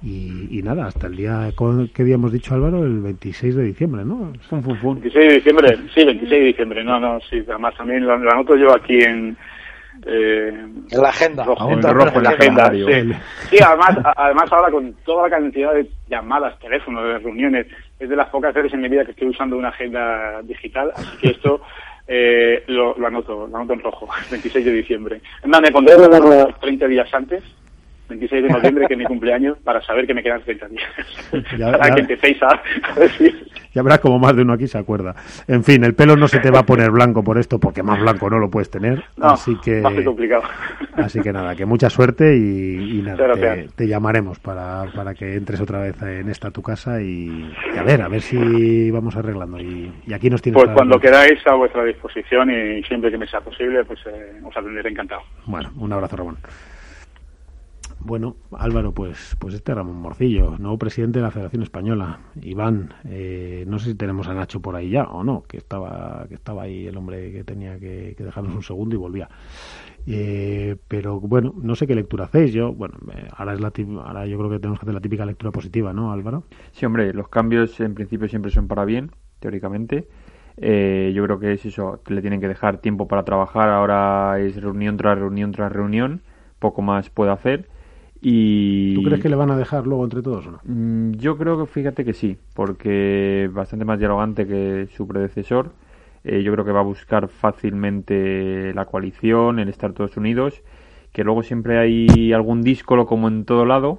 [0.02, 1.50] y, nada, hasta el día,
[1.94, 2.84] ¿qué día hemos dicho Álvaro?
[2.84, 4.32] El 26 de diciembre, ¿no?
[4.50, 8.74] 26 de diciembre, sí, 26 de diciembre, no, no, sí, además también lo, anoto yo
[8.74, 9.36] aquí en...
[10.06, 11.44] Eh, en la agenda.
[11.44, 12.82] Rojo, en, rojo, en la agenda, sí.
[13.50, 13.58] sí.
[13.62, 17.66] además, además ahora con toda la cantidad de llamadas, teléfonos, de reuniones,
[17.98, 21.18] es de las pocas veces en mi vida que estoy usando una agenda digital, así
[21.18, 21.60] que esto
[22.08, 25.20] eh, lo, lo, anoto, lo anoto en rojo, 26 de diciembre.
[25.44, 25.96] No, me pondré
[26.62, 27.44] 30 días antes
[28.10, 30.90] 26 de noviembre, que es mi cumpleaños, para saber que me quedan 30 días.
[31.58, 32.60] Ya, para que empecéis a,
[33.72, 35.14] Ya verás como más de uno aquí se acuerda.
[35.46, 38.00] En fin, el pelo no se te va a poner blanco por esto, porque más
[38.00, 39.04] blanco no lo puedes tener.
[39.20, 40.42] así que, complicado.
[40.94, 43.34] Así que nada, que mucha suerte y, nada,
[43.74, 48.02] te, llamaremos para, para que entres otra vez en esta tu casa y, a ver,
[48.02, 49.58] a ver si vamos arreglando.
[49.58, 50.62] Y, aquí nos tienes.
[50.62, 54.56] Pues cuando queráis a vuestra disposición y siempre que me sea posible, pues eh, os
[54.56, 55.22] atenderé encantado.
[55.46, 56.36] Bueno, un abrazo, Ramón.
[58.02, 62.18] Bueno, Álvaro, pues, pues este Ramón Morcillo, nuevo presidente de la Federación Española.
[62.40, 66.24] Iván, eh, no sé si tenemos a Nacho por ahí ya o no, que estaba,
[66.26, 69.28] que estaba ahí el hombre que tenía que, dejarnos un segundo y volvía.
[70.06, 72.54] Eh, pero bueno, no sé qué lectura hacéis.
[72.54, 72.94] Yo, bueno,
[73.36, 73.70] ahora es la
[74.02, 76.44] ahora yo creo que tenemos que hacer la típica lectura positiva, ¿no, Álvaro?
[76.72, 80.08] Sí, hombre, los cambios en principio siempre son para bien, teóricamente.
[80.56, 83.68] Eh, yo creo que es eso, le tienen que dejar tiempo para trabajar.
[83.68, 86.22] Ahora es reunión tras reunión tras reunión,
[86.58, 87.68] poco más puede hacer
[88.20, 88.94] Y...
[88.94, 90.60] ¿Tú crees que le van a dejar luego entre todos o no?
[90.64, 95.72] Mm, Yo creo que fíjate que sí, porque bastante más dialogante que su predecesor.
[96.24, 100.62] Eh, yo creo que va a buscar fácilmente la coalición, el estar todos unidos,
[101.12, 103.96] que luego siempre hay algún díscolo como en todo lado,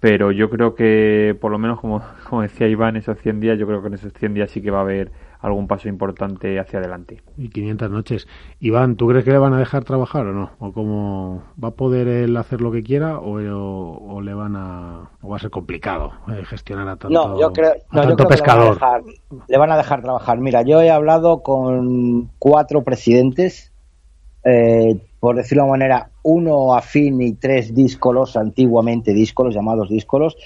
[0.00, 3.66] pero yo creo que por lo menos como, como decía Iván, esos 100 días, yo
[3.66, 5.10] creo que en esos 100 días sí que va a haber
[5.46, 7.22] algún paso importante hacia adelante.
[7.36, 8.26] Y 500 noches.
[8.60, 10.50] Iván, ¿tú crees que le van a dejar trabajar o no?
[10.58, 14.56] ¿O cómo va a poder él hacer lo que quiera o, o- o le van
[14.56, 18.08] a o va a ser complicado eh, gestionar a tanto, No, yo creo, a no,
[18.10, 18.74] yo creo que le van, a pescador?
[18.74, 19.02] dejar,
[19.48, 20.38] le van a dejar trabajar.
[20.38, 23.70] Mira, yo he hablado con cuatro presidentes,
[24.44, 30.36] eh, por decirlo de una manera, uno afín y tres díscolos, antiguamente díscolos, llamados díscolos,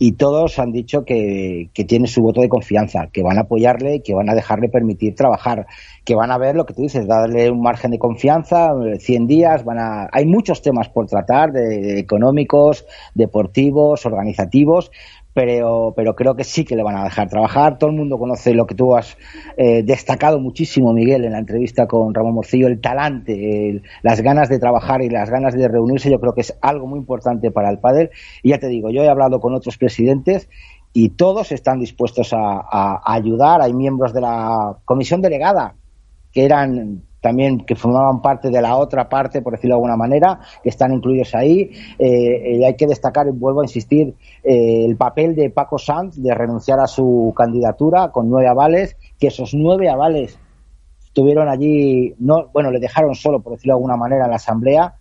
[0.00, 4.00] y todos han dicho que, que tiene su voto de confianza, que van a apoyarle,
[4.02, 5.66] que van a dejarle permitir trabajar,
[6.04, 9.26] que van a ver lo que tú dices, darle un margen de confianza, eh, 100
[9.26, 14.92] días, van a, hay muchos temas por tratar, de económicos, deportivos, organizativos,
[15.38, 17.78] pero, pero creo que sí que le van a dejar trabajar.
[17.78, 19.16] Todo el mundo conoce lo que tú has
[19.56, 24.58] eh, destacado muchísimo, Miguel, en la entrevista con Ramón Morcillo, el talante, las ganas de
[24.58, 27.78] trabajar y las ganas de reunirse, yo creo que es algo muy importante para el
[27.78, 28.10] pádel.
[28.42, 30.48] Y ya te digo, yo he hablado con otros presidentes
[30.92, 33.62] y todos están dispuestos a ayudar.
[33.62, 35.76] Hay miembros de la comisión delegada
[36.32, 40.40] que eran también que formaban parte de la otra parte, por decirlo de alguna manera,
[40.62, 41.70] que están incluidos ahí.
[41.98, 44.14] Eh, y hay que destacar, y vuelvo a insistir,
[44.44, 49.26] eh, el papel de Paco Sanz de renunciar a su candidatura con nueve avales, que
[49.28, 50.38] esos nueve avales
[51.04, 54.94] estuvieron allí, no, bueno, le dejaron solo, por decirlo de alguna manera, en la asamblea,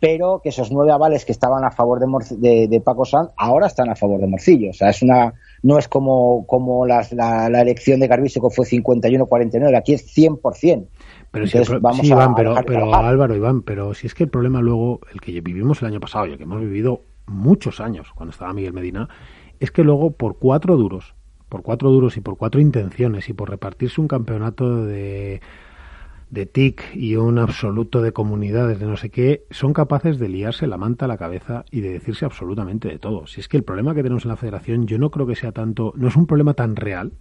[0.00, 3.88] pero que esos nueve avales que estaban a favor de, de Paco Sanz ahora están
[3.88, 4.70] a favor de Morcillo.
[4.70, 8.50] O sea, es una, no es como, como las- la, la elección de Garbiso que
[8.52, 10.86] fue 51-49, aquí es 100%.
[11.32, 12.94] Pero si Entonces, vamos sí, a Iván, pero, pero.
[12.94, 16.26] Álvaro, Iván, pero si es que el problema luego, el que vivimos el año pasado
[16.26, 19.08] y el que hemos vivido muchos años cuando estaba Miguel Medina,
[19.58, 21.14] es que luego por cuatro duros,
[21.48, 25.40] por cuatro duros y por cuatro intenciones y por repartirse un campeonato de
[26.32, 30.66] de TIC y un absoluto de comunidades de no sé qué, son capaces de liarse
[30.66, 33.26] la manta a la cabeza y de decirse absolutamente de todo.
[33.26, 35.52] Si es que el problema que tenemos en la federación yo no creo que sea
[35.52, 37.12] tanto, no es un problema tan real,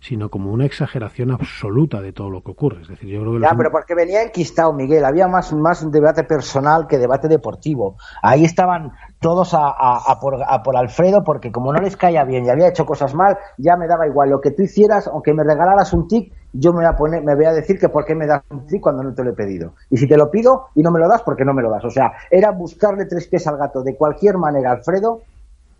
[0.00, 2.82] sino como una exageración absoluta de todo lo que ocurre.
[2.82, 5.04] Es decir, yo creo que Ya, los- pero porque venía enquistado, Miguel.
[5.04, 7.96] Había más, más debate personal que debate deportivo.
[8.22, 12.22] Ahí estaban todos a, a- a por, a por Alfredo porque como no les caía
[12.24, 14.30] bien y había hecho cosas mal, ya me daba igual.
[14.30, 17.34] Lo que tú hicieras, aunque me regalaras un tic, yo me voy a, poner, me
[17.34, 19.34] voy a decir que por qué me das un tic cuando no te lo he
[19.34, 19.74] pedido.
[19.90, 21.84] Y si te lo pido y no me lo das, porque no me lo das.
[21.84, 25.20] O sea, era buscarle tres pies al gato de cualquier manera, Alfredo,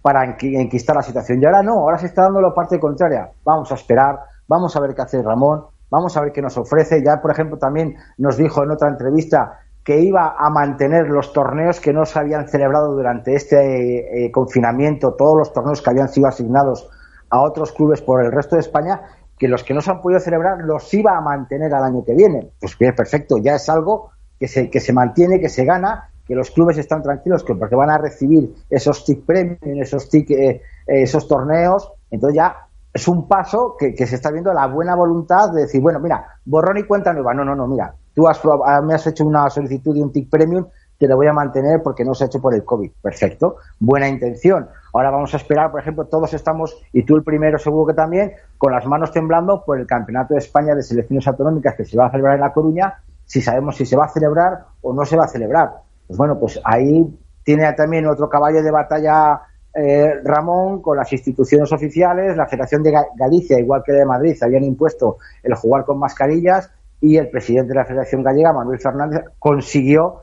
[0.02, 1.40] para enqui- enquistar la situación.
[1.42, 3.30] Y ahora no, ahora se está dando la parte contraria.
[3.44, 7.02] Vamos a esperar, vamos a ver qué hace Ramón, vamos a ver qué nos ofrece.
[7.04, 11.80] Ya, por ejemplo, también nos dijo en otra entrevista que iba a mantener los torneos
[11.80, 16.28] que no se habían celebrado durante este eh, confinamiento, todos los torneos que habían sido
[16.28, 16.90] asignados
[17.30, 19.00] a otros clubes por el resto de España,
[19.38, 22.14] que los que no se han podido celebrar los iba a mantener al año que
[22.14, 22.50] viene.
[22.60, 26.34] Pues bien, perfecto, ya es algo que se, que se mantiene, que se gana, que
[26.34, 30.48] los clubes están tranquilos que porque van a recibir esos TIC premium, esos TIC, eh,
[30.48, 35.50] eh, esos torneos, entonces ya es un paso que, se está viendo la buena voluntad
[35.52, 38.82] de decir, bueno, mira, borrón y cuenta nueva, no, no, no, mira, tú has, ah,
[38.82, 40.66] me has hecho una solicitud de un TIC premium,
[40.98, 42.90] te lo voy a mantener porque no se ha hecho por el COVID.
[43.00, 44.68] Perfecto, buena intención.
[44.92, 48.32] Ahora vamos a esperar, por ejemplo, todos estamos, y tú el primero seguro que también,
[48.58, 52.06] con las manos temblando por el Campeonato de España de Selecciones Autonómicas que se va
[52.06, 55.16] a celebrar en La Coruña, si sabemos si se va a celebrar o no se
[55.16, 55.87] va a celebrar.
[56.08, 57.06] Pues bueno, pues ahí
[57.44, 59.42] tiene también otro caballo de batalla
[59.74, 64.36] eh, Ramón con las instituciones oficiales, la Federación de Ga- Galicia, igual que de Madrid,
[64.42, 69.22] habían impuesto el jugar con mascarillas y el presidente de la Federación Gallega, Manuel Fernández,
[69.38, 70.22] consiguió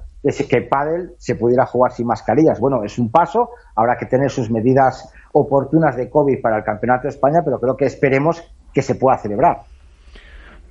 [0.49, 2.59] que, Padel se pudiera jugar sin mascarillas.
[2.59, 7.03] Bueno, es un paso, habrá que tener sus medidas oportunas de COVID para el Campeonato
[7.03, 9.61] de España, pero creo que esperemos que se pueda celebrar.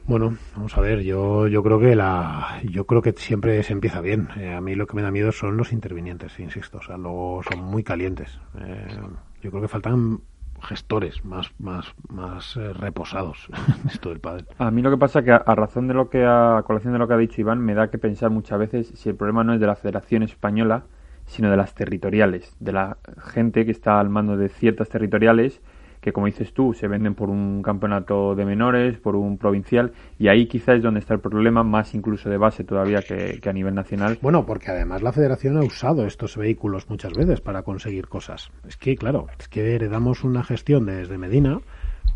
[0.07, 4.03] Bueno, vamos a ver, yo, yo creo que la, yo creo que siempre se empieza
[4.03, 4.29] bien.
[4.37, 7.43] Eh, a mí lo que me da miedo son los intervinientes, insisto, o sea, luego
[7.43, 8.39] son muy calientes.
[8.61, 8.99] Eh,
[9.41, 10.21] yo creo que faltan
[10.61, 13.49] gestores más, más, más eh, reposados
[13.87, 14.45] esto del padre.
[14.59, 16.93] A mí lo que pasa que a, a razón de lo que a, a colación
[16.93, 19.43] de lo que ha dicho Iván me da que pensar muchas veces si el problema
[19.43, 20.85] no es de la Federación Española
[21.27, 25.61] sino de las territoriales, de la gente que está al mando de ciertas territoriales
[26.05, 30.29] que como dices tú se venden por un campeonato de menores, por un provincial y
[30.29, 33.55] ahí quizás es donde está el problema más incluso de base todavía que, que a
[33.55, 34.19] nivel nacional.
[34.21, 38.51] Bueno, porque además la federación ha usado estos vehículos muchas veces para conseguir cosas.
[38.69, 41.63] Es que, claro, es que heredamos una gestión desde Medina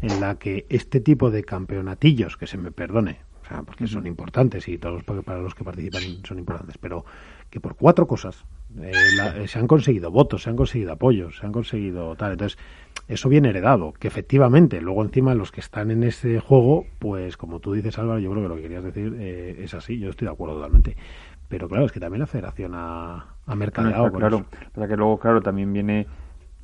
[0.02, 4.06] en la que este tipo de campeonatillos, que se me perdone, o sea, porque son
[4.06, 7.06] importantes y todos los, para los que participan son importantes, pero
[7.48, 8.44] que por cuatro cosas
[8.82, 12.32] eh, la- se han conseguido votos, se han conseguido apoyos, se han conseguido tal.
[12.32, 12.58] Entonces,
[13.08, 17.58] eso viene heredado, que efectivamente, luego encima los que están en ese juego, pues como
[17.58, 20.26] tú dices Álvaro, yo creo que lo que querías decir eh, es así, yo estoy
[20.26, 20.94] de acuerdo totalmente.
[21.48, 24.36] Pero claro, es que también la federación ha, ha mercadeado con claro.
[24.36, 24.46] eso.
[24.74, 26.06] Pasa que luego, claro, también viene,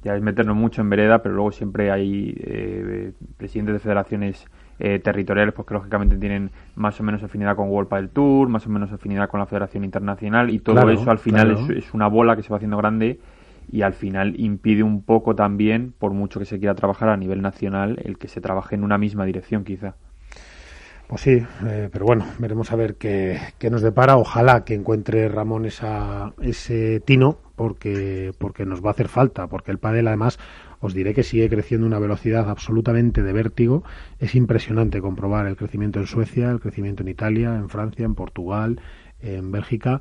[0.03, 4.47] ya es meternos mucho en vereda, pero luego siempre hay eh, presidentes de federaciones
[4.79, 8.67] eh, territoriales, pues que lógicamente tienen más o menos afinidad con World del Tour, más
[8.67, 11.73] o menos afinidad con la Federación Internacional, y todo Claro, eso al final claro.
[11.73, 13.19] es, es una bola que se va haciendo grande
[13.75, 17.43] y al final impide un poco también, por mucho que se quiera trabajar a nivel
[17.43, 19.97] nacional, el que se trabaje en una misma dirección quizá.
[21.09, 23.37] Pues sí, eh, pero bueno, veremos a ver qué,
[23.73, 24.17] nos depara.
[24.17, 29.73] Ojalá que encuentre Ramón esa, ese tino, porque, porque nos va a hacer falta, porque
[29.73, 30.39] el pádel además
[30.79, 33.83] os diré que sigue creciendo una velocidad absolutamente de vértigo.
[34.21, 38.81] Es impresionante comprobar el crecimiento en Suecia, el crecimiento en Italia, en Francia, en Portugal,
[39.21, 40.01] en Bélgica.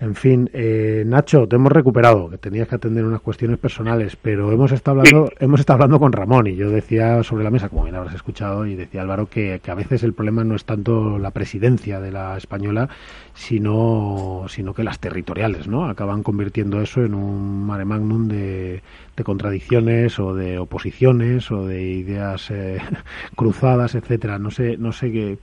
[0.00, 4.50] En fin, eh, Nacho, te hemos recuperado, que tenías que atender unas cuestiones personales, pero
[4.50, 7.82] hemos estado hablando, hemos estado hablando con Ramón y yo decía sobre la mesa, como
[7.82, 11.18] bien habrás escuchado, y decía Álvaro que, que a veces el problema no es tanto
[11.18, 12.88] la presidencia de la española,
[13.34, 15.84] sino, sino que las territoriales, ¿no?
[15.84, 18.82] Acaban convirtiendo eso en un mare magnum de,
[19.14, 22.78] de contradicciones o de oposiciones o de ideas eh,
[23.36, 24.38] cruzadas, etcétera.
[24.38, 25.38] No sé, no sé qué,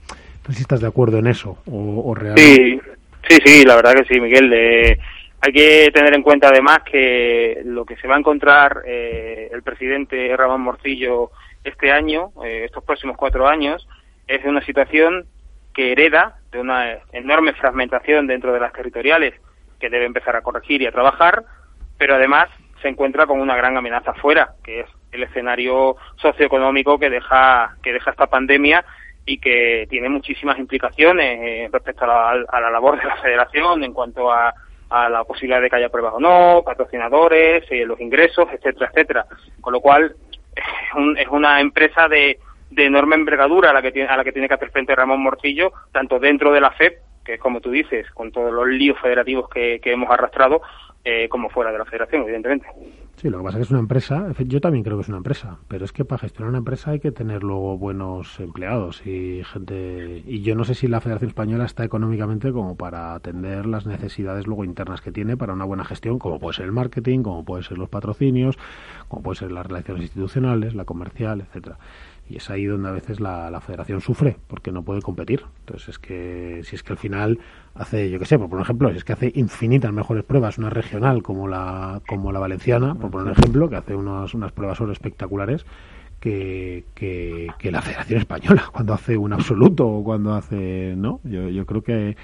[0.48, 2.54] no sé si estás de acuerdo en eso o, o realmente.
[2.56, 2.97] Sí,
[3.28, 4.52] sí, sí, la verdad que sí, Miguel.
[4.52, 4.98] Eh,
[5.40, 9.62] hay que tener en cuenta además que lo que se va a encontrar eh, el
[9.62, 11.30] presidente Ramón Morcillo
[11.62, 13.86] este año, eh, estos próximos cuatro años,
[14.26, 15.26] es una situación
[15.72, 19.34] que hereda de una enorme fragmentación dentro de las territoriales
[19.78, 21.44] que debe empezar a corregir y a trabajar,
[21.96, 22.48] pero además
[22.82, 27.92] se encuentra con una gran amenaza fuera, que es el escenario socioeconómico que deja que
[27.92, 28.84] deja esta pandemia
[29.28, 33.84] y que tiene muchísimas implicaciones eh, respecto a la, a la labor de la federación
[33.84, 34.54] en cuanto a,
[34.90, 39.26] a la posibilidad de que haya pruebas o no, patrocinadores, eh, los ingresos, etcétera, etcétera.
[39.60, 40.16] Con lo cual,
[40.56, 42.38] es, un- es una empresa de,
[42.70, 45.20] de enorme envergadura a la, que tiene, a la que tiene que hacer frente Ramón
[45.20, 48.98] Morcillo, tanto dentro de la FEP, que es como tú dices, con todos los líos
[49.00, 50.62] federativos que hemos arrastrado,
[51.10, 52.66] eh, como fuera de la federación, evidentemente.
[53.16, 55.16] Sí, lo que pasa es que es una empresa, yo también creo que es una
[55.16, 59.42] empresa, pero es que para gestionar una empresa hay que tener luego buenos empleados y
[59.42, 60.22] gente.
[60.26, 64.46] Y yo no sé si la Federación Española está económicamente como para atender las necesidades
[64.46, 67.62] luego internas que tiene para una buena gestión, como puede ser el marketing, como puede
[67.62, 68.58] ser los patrocinios,
[69.08, 71.78] como puede ser las relaciones institucionales, la comercial, etcétera.
[72.28, 75.44] Y es ahí donde a veces la, la federación sufre, porque no puede competir.
[75.60, 77.38] Entonces es que, si es que al final
[77.74, 80.70] hace, yo qué sé, por poner ejemplo, si es que hace infinitas mejores pruebas una
[80.70, 84.78] regional como la, como la valenciana, por poner un ejemplo, que hace unos, unas pruebas
[84.78, 85.64] solo espectaculares,
[86.20, 91.20] que, que, que la Federación Española, cuando hace un absoluto o cuando hace, ¿no?
[91.24, 92.16] Yo, yo creo que,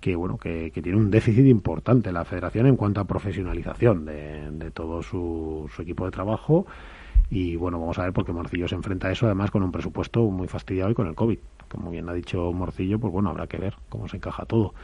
[0.00, 4.50] que bueno que, que tiene un déficit importante la federación en cuanto a profesionalización de,
[4.50, 6.66] de todo su, su equipo de trabajo
[7.30, 10.22] y bueno vamos a ver porque Morcillo se enfrenta a eso además con un presupuesto
[10.22, 13.58] muy fastidiado y con el covid como bien ha dicho Morcillo pues bueno habrá que
[13.58, 14.74] ver cómo se encaja todo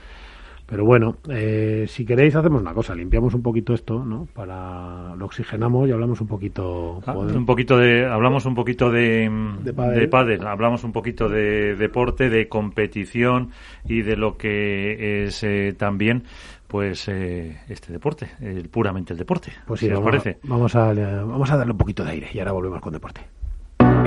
[0.66, 4.26] pero bueno, eh, si queréis hacemos una cosa, limpiamos un poquito esto, ¿no?
[4.34, 7.00] Para lo oxigenamos y hablamos un poquito.
[7.06, 9.30] Ah, un poquito de, hablamos un poquito de,
[9.62, 10.00] De pádel.
[10.00, 13.50] de pádel, hablamos un poquito de deporte, de competición
[13.84, 16.24] y de lo que es eh, también
[16.66, 19.52] pues eh, este deporte, el, puramente el deporte.
[19.66, 20.38] Pues sí, si os vamos, parece.
[20.42, 23.22] A, vamos, a, vamos a darle un poquito de aire y ahora volvemos con deporte.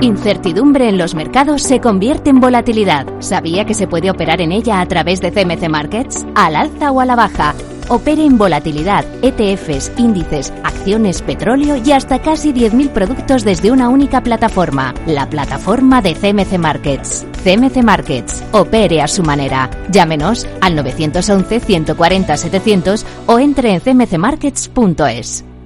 [0.02, 3.06] Incertidumbre en los mercados se convierte en volatilidad.
[3.18, 6.24] ¿Sabía que se puede operar en ella a través de CMC Markets?
[6.34, 7.54] ¿Al alza o a la baja?
[7.88, 14.22] Opere en volatilidad, ETFs, índices, acciones, petróleo y hasta casi 10.000 productos desde una única
[14.22, 14.94] plataforma.
[15.06, 17.26] La plataforma de CMC Markets.
[17.44, 18.42] CMC Markets.
[18.52, 19.68] Opere a su manera.
[19.90, 25.44] Llámenos al 911-140-700 o entre en cmcmarkets.es.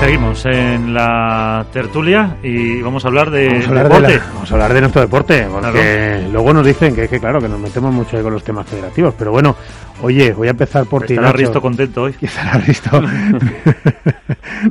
[0.00, 4.16] Seguimos en la tertulia y vamos a hablar de Vamos a hablar de, deporte.
[4.16, 7.48] la- vamos a hablar de nuestro deporte, porque luego nos dicen que, que, claro, que
[7.48, 9.56] nos metemos mucho ahí con los temas federativos, pero bueno,
[10.00, 11.14] Oye, voy a empezar por ti.
[11.14, 11.32] Estará.
[11.32, 12.14] Risto contento hoy.
[12.20, 12.90] Estará Risto.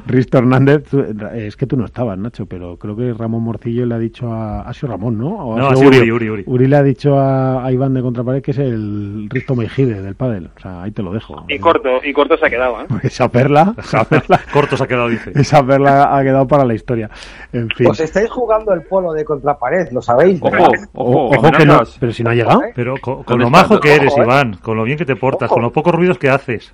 [0.07, 3.95] Risto Hernández, tú- es que tú no estabas, Nacho, pero creo que Ramón Morcillo le
[3.95, 4.61] ha dicho a.
[4.61, 5.27] Ha sido Ramón, ¿no?
[5.35, 6.67] ¿O No, ha sido sido Uri, Uri, Uri.
[6.67, 10.49] le ha dicho a, a Iván de Contrapared que es el Risto Meijide del pádel.
[10.55, 11.43] O sea, ahí te lo dejo.
[11.49, 12.85] Y corto, y corto se ha quedado, ¿eh?
[12.87, 15.31] Porque esa perla, esa perla, Corto se ha quedado, dice.
[15.35, 17.09] esa perla ha quedado para la historia.
[17.51, 17.87] En fin.
[17.89, 20.39] Os estáis jugando el polo de contrapared, lo sabéis.
[20.41, 20.55] Ojo,
[20.93, 22.61] ojo, Ojo que no, pero si no ha llegado.
[22.75, 24.25] Pero con, con Con lo majo que eres, ojo, eh.
[24.25, 26.73] Iván, con lo bien que te portas, con los pocos ruidos que haces.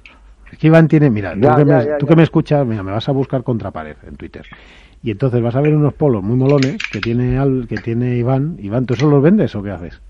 [0.51, 2.09] Es que Iván tiene, mira, tú, Ya, que, ya, me, ya, tú ya.
[2.09, 4.45] que me escuchas, mira, me vas a buscar contrapared en Twitter.
[5.01, 8.57] Y entonces vas a ver unos polos muy molones que tiene Al, que tiene Iván.
[8.59, 10.01] Iván, ¿tú eso los vendes o qué haces?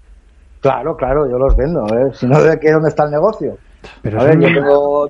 [0.61, 1.93] Claro, claro, yo los vendo.
[1.93, 2.11] ¿eh?
[2.13, 3.59] Si no, ¿de qué dónde está el negocio?
[4.01, 5.09] Pero A ver, yo tengo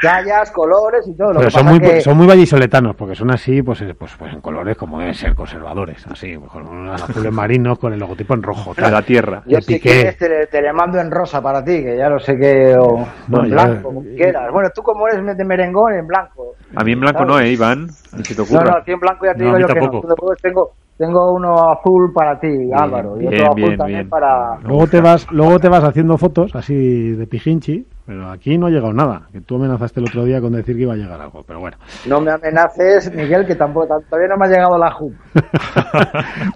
[0.00, 1.32] tallas, colores y todo.
[1.32, 2.00] Lo pero que son pasa muy, que...
[2.00, 5.34] son muy vallisoletanos, porque son así, pues, eh, pues, pues en colores como deben ser
[5.34, 8.74] conservadores, así, con unos azules marinos con el logotipo en rojo.
[8.74, 8.92] De tal.
[8.92, 9.42] la tierra.
[9.46, 12.36] Yo si quieres te, te le mando en rosa para ti, que ya lo sé
[12.38, 12.74] que...
[12.78, 14.50] O, No, en ya- blanco, como quieras.
[14.52, 16.54] Bueno, tú como eres de merengón, en blanco.
[16.74, 17.88] A mí en blanco no, ¿eh, Iván?
[18.26, 18.64] Te No, ocurra.
[18.64, 19.90] no, a ti en blanco ya te No, digo yo que no.
[20.08, 24.08] después tengo, tengo uno azul para ti, Álvaro, y otro bien, azul bien, también bien.
[24.10, 24.56] para...
[24.62, 28.70] Luego te vas, luego te vas haciendo fotos así de pijinchi, pero aquí no ha
[28.70, 29.28] llegado nada.
[29.30, 31.76] Que tú amenazaste el otro día con decir que iba a llegar algo, pero bueno.
[32.08, 35.14] No me amenaces, Miguel, que tampoco todavía no me ha llegado la JUP.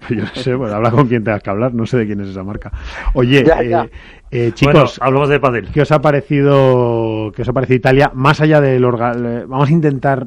[0.00, 2.20] Pues yo no sé, pues habla con quien tengas que hablar, no sé de quién
[2.22, 2.72] es esa marca.
[3.14, 3.86] Oye, Ya, eh, ya.
[4.32, 5.70] eh, chicos, bueno, hablamos de padel.
[5.70, 8.10] ¿qué os ha parecido, qué os ha parecido Italia?
[8.14, 10.26] Más allá del orga- eh, vamos a intentar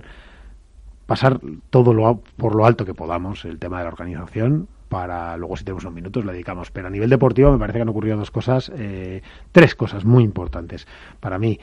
[1.08, 5.36] pasar todo lo a- por lo alto que podamos el tema de la organización para
[5.38, 7.90] luego si tenemos unos minutos le dedicamos pero a nivel deportivo me parece que han
[7.90, 9.22] ocurrido dos cosas eh,
[9.52, 10.88] tres cosas muy importantes
[11.20, 11.60] para mí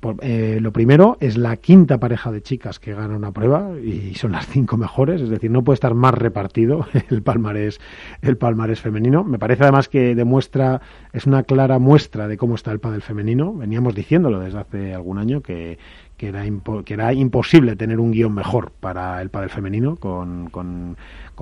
[0.00, 4.14] Por- eh, lo primero es la quinta pareja de chicas que gana una prueba y
[4.14, 7.80] son las cinco mejores, es decir, no puede estar más repartido el palmarés,
[8.22, 9.24] el palmarés femenino.
[9.24, 10.80] Me parece además que demuestra,
[11.12, 13.52] es una clara muestra de cómo está el pádel femenino.
[13.54, 15.78] Veníamos diciéndolo desde hace algún año que,
[16.18, 20.96] que era, imposible tener un guion mejor para el pádel femenino, con, con,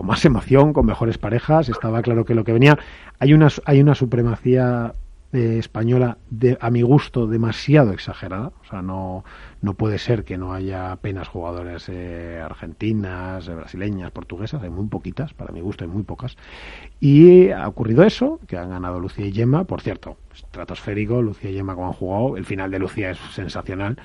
[0.05, 1.70] más emoción, con mejores parejas.
[1.70, 2.79] Estaba claro que lo que venía.
[3.18, 4.93] Hay una, hay una supremacía
[5.33, 8.53] eh, española, de, a mi gusto, demasiado exagerada.
[8.61, 9.24] O sea, no,
[9.62, 14.62] no puede ser que no haya apenas jugadores eh, argentinas, eh, brasileñas, portuguesas.
[14.62, 16.37] Hay muy poquitas, para mi gusto hay muy pocas.
[17.01, 19.64] Y ha ocurrido eso, que han ganado Lucía y Gemma.
[19.64, 22.37] Por cierto, estratosférico, Lucía y Gemma como han jugado.
[22.37, 23.97] El final de Lucía es sensacional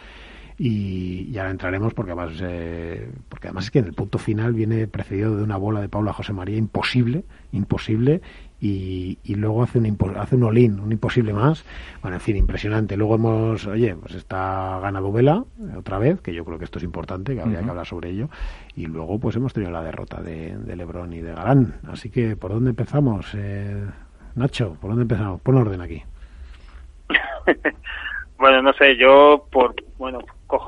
[0.58, 4.54] y, y ahora entraremos porque además eh, porque además es que en el punto final
[4.54, 8.22] viene precedido de una bola de Paula José María imposible imposible.
[8.64, 11.66] Y, y luego hace un hace un olín un imposible más.
[12.02, 12.96] Bueno en fin impresionante.
[12.96, 16.78] Luego hemos oye pues está ganado Vela eh, otra vez que yo creo que esto
[16.78, 18.30] es importante que habría que hablar sobre ello.
[18.76, 21.80] Y luego pues hemos tenido la derrota de, de Lebron y de Galán.
[21.88, 23.84] Así que por dónde empezamos eh,
[24.36, 26.04] Nacho por dónde empezamos pon orden aquí.
[28.42, 30.18] Bueno, no sé, yo por bueno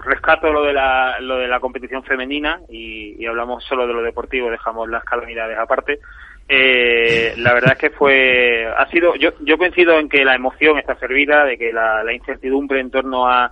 [0.05, 4.49] rescato lo de la lo de la competición femenina y, hablamos solo de lo deportivo,
[4.49, 5.99] dejamos las calamidades aparte.
[6.47, 10.77] Eh, la verdad es que fue ha sido yo yo coincido en que la emoción
[10.77, 13.51] está servida, de que la, incertidumbre en torno a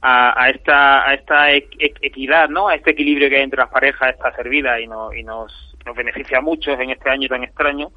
[0.00, 2.68] a, a esta a esta equidad, ¿no?
[2.68, 5.96] A este equilibrio que hay entre las parejas está servida y, no, y nos nos
[5.96, 7.90] beneficia a muchos en este año tan extraño.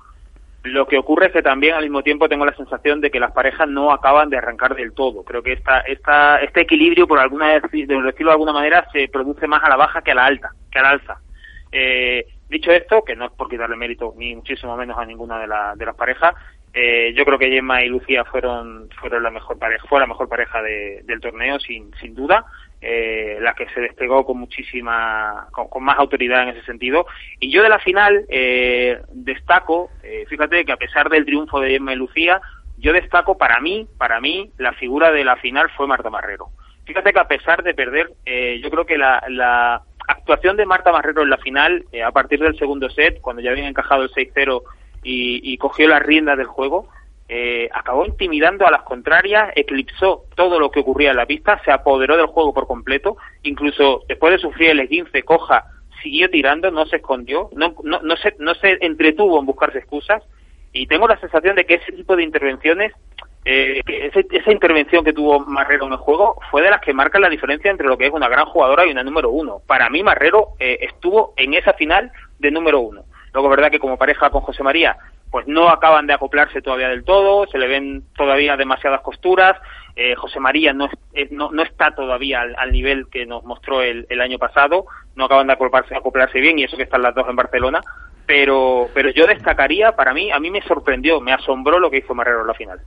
[0.66, 3.32] Lo que ocurre es que también al mismo tiempo tengo la sensación de que las
[3.32, 5.24] parejas no acaban de arrancar del todo.
[5.24, 9.46] Creo que esta, esta, este equilibrio, por alguna de decirlo de alguna manera, se produce
[9.48, 11.18] más a la baja que a la alta, que a la alza.
[11.72, 15.48] Eh, dicho esto, que no es por quitarle mérito ni muchísimo menos a ninguna de,
[15.48, 16.34] la- de las parejas,
[16.74, 20.28] eh, yo creo que Gemma y Lucía fueron, fueron la mejor pareja, fue la mejor
[20.28, 22.46] pareja de- del torneo, sin, sin duda.
[22.88, 27.08] Eh, la que se despegó con muchísima, con, más autoridad en ese sentido.
[27.40, 31.72] Y yo de la final eh, destaco, eh, fíjate que a pesar del triunfo de
[31.72, 32.40] Gemma Lucía,
[32.78, 36.50] yo destaco para mí, para mí, la figura de la final fue Marta Marrero.
[36.86, 40.92] Fíjate que a pesar de perder, eh, yo creo que la, la actuación de Marta
[40.92, 44.12] Marrero en la final, eh, a partir del segundo set, cuando ya habían encajado el
[44.12, 44.62] 6-0
[45.02, 46.88] y, y cogió las riendas del juego,
[47.28, 51.72] eh, acabó intimidando a las contrarias, eclipsó todo lo que ocurría en la pista, se
[51.72, 55.66] apoderó del juego por completo, incluso después de sufrir el esguince coja,
[56.04, 60.22] siguió tirando, no se escondió, no, no, no, se, no se entretuvo en buscarse excusas,
[60.72, 62.92] y tengo la sensación de que ese tipo de intervenciones,
[63.46, 67.22] eh, ese- esa intervención que tuvo Marrero en el juego fue de las que marcan
[67.22, 69.62] la diferencia entre lo que es una gran jugadora y una número uno.
[69.66, 73.04] Para mí Marrero eh, estuvo en esa final de número uno.
[73.36, 74.96] Luego verdad que como pareja con José María,
[75.30, 79.58] pues no acaban de acoplarse todavía del todo, se le ven todavía demasiadas costuras.
[79.98, 83.82] Eh, José María no, es- no, no está todavía al, al nivel que nos mostró
[83.82, 87.14] el, el año pasado, no acaban de acoplarse, acoplarse bien y eso que están las
[87.14, 87.82] dos en Barcelona.
[88.26, 92.16] pero pero yo destacaría, para mí, a mí me sorprendió, me asombró lo que hizo
[92.16, 92.80] Marrero en la final.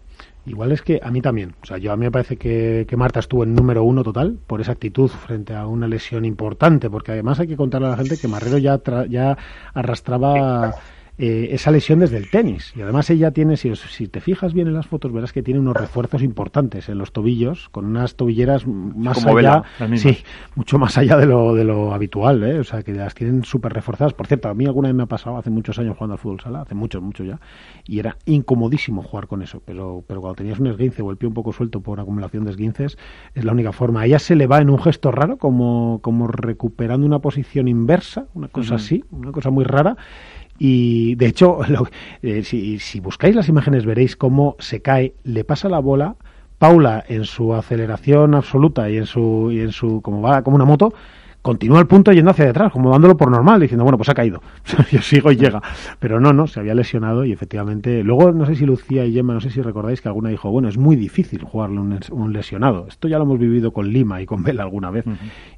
[0.49, 1.55] Igual es que a mí también.
[1.63, 4.39] O sea, yo a mí me parece que, que Marta estuvo en número uno total
[4.47, 7.97] por esa actitud frente a una lesión importante, porque además hay que contarle a la
[7.99, 9.37] gente que Marrero ya, ya
[9.75, 10.75] arrastraba
[11.19, 12.73] eh, esa lesión desde el tenis.
[12.77, 15.59] Y además ella tiene, si, si te fijas bien en las fotos, verás que tiene
[15.59, 19.65] unos refuerzos importantes en los tobillos, con unas tobilleras más allá,
[19.97, 20.19] sí,
[20.55, 22.61] mucho más allá de lo, de lo habitual, ¿eh?
[22.61, 24.15] o sea, que las tienen súper reforzadas.
[24.15, 26.41] Por cierto, a mí alguna vez me ha pasado hace muchos años jugando al fútbol
[26.41, 27.41] sala, hace muchos, muchos ya,
[27.85, 31.29] y era incomodísimo jugar con eso, pero, pero cuando tenías un esguince o el pie
[31.29, 32.97] un poco suelto por acumulación de esguinces,
[33.35, 34.03] es la única forma.
[34.03, 38.27] A ella se le va en un gesto raro, como, como recuperando una posición inversa,
[38.35, 39.97] una cosa así, una cosa muy rara,
[40.59, 41.61] y de hecho,
[42.23, 46.17] eh, si, si, buscáis las imágenes veréis cómo se cae, le pasa la bola,
[46.59, 50.65] Paula en su aceleración absoluta y en su, y en su como va como una
[50.65, 50.93] moto,
[51.43, 54.43] continúa el punto yendo hacia detrás, como dándolo por normal, diciendo, bueno, pues ha caído,
[54.91, 55.63] yo sigo y llega.
[55.99, 59.35] Pero no, no, se había lesionado y efectivamente, luego no sé si Lucía y Gemma,
[59.35, 62.87] no sé si recordáis que alguna dijo, bueno, es muy difícil jugarle un, un lesionado.
[62.89, 65.05] Esto ya lo hemos vivido con Lima y con Vela alguna vez.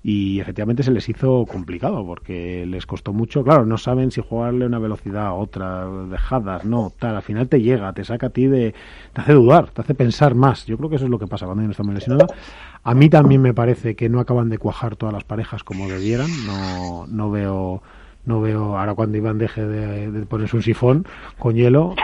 [0.03, 4.67] Y efectivamente se les hizo complicado porque les costó mucho, claro, no saben si jugarle
[4.67, 8.47] una velocidad a otra, dejadas, no, tal, al final te llega, te saca a ti
[8.47, 8.75] de,
[9.13, 10.67] te hace dudar, te hace pensar más.
[10.67, 12.27] Yo creo que eso es lo que pasa cuando uno está muy lesionado.
[12.83, 16.27] A mí también me parece que no acaban de cuajar todas las parejas como debieran.
[16.47, 17.81] No, no veo,
[18.25, 21.07] no veo ahora cuando Iván deje de, ponerse un sifón
[21.39, 21.95] con hielo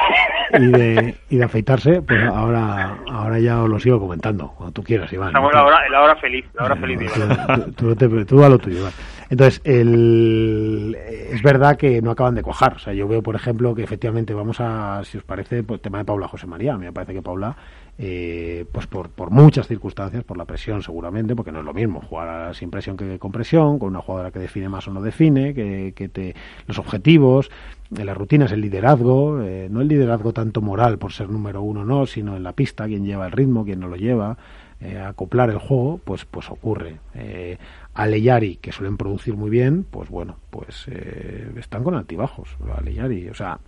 [0.57, 4.85] y de, y de afeitarse, pues ahora, ahora ya os lo sigo comentando, cuando tú
[4.85, 5.31] quieras, Iván.
[5.31, 7.73] Estamos en la hora, la hora feliz, la hora feliz, Iván.
[7.73, 8.93] Tú, tú, a lo tuyo, Iván.
[9.29, 10.97] Entonces, el,
[11.33, 12.75] es verdad que no acaban de cuajar.
[12.75, 15.99] O sea, yo veo, por ejemplo, que efectivamente vamos a, si os parece, el tema
[15.99, 16.75] de Paula José María.
[16.75, 17.57] A mí me parece que Paula
[17.99, 22.01] eh, pues por, por, muchas circunstancias, por la presión seguramente, porque no es lo mismo
[22.01, 25.55] jugar sin presión que con presión, con una jugadora que define más o no define,
[25.55, 26.35] que, que te,
[26.67, 27.51] los objetivos,
[27.97, 31.85] en las rutinas el liderazgo, eh, no el liderazgo tanto moral por ser número uno,
[31.85, 34.37] no, sino en la pista, quien lleva el ritmo, quien no lo lleva,
[34.81, 36.99] eh, acoplar el juego, pues, pues ocurre.
[37.15, 37.57] Eh,
[37.95, 42.57] Aleyari, que suelen producir muy bien, pues bueno, pues eh, están con altibajos.
[42.77, 43.59] Aleyari, o sea,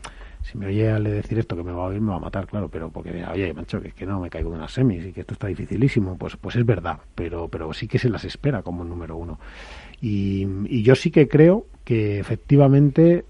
[0.51, 2.46] si me oye a decir esto que me va a oír me va a matar,
[2.46, 5.20] claro, pero porque oye, macho, que, que no me caigo de unas semis y que
[5.20, 8.84] esto está dificilísimo, pues pues es verdad, pero pero sí que se las espera como
[8.84, 9.38] número uno.
[10.01, 13.24] Y, y yo sí que creo que efectivamente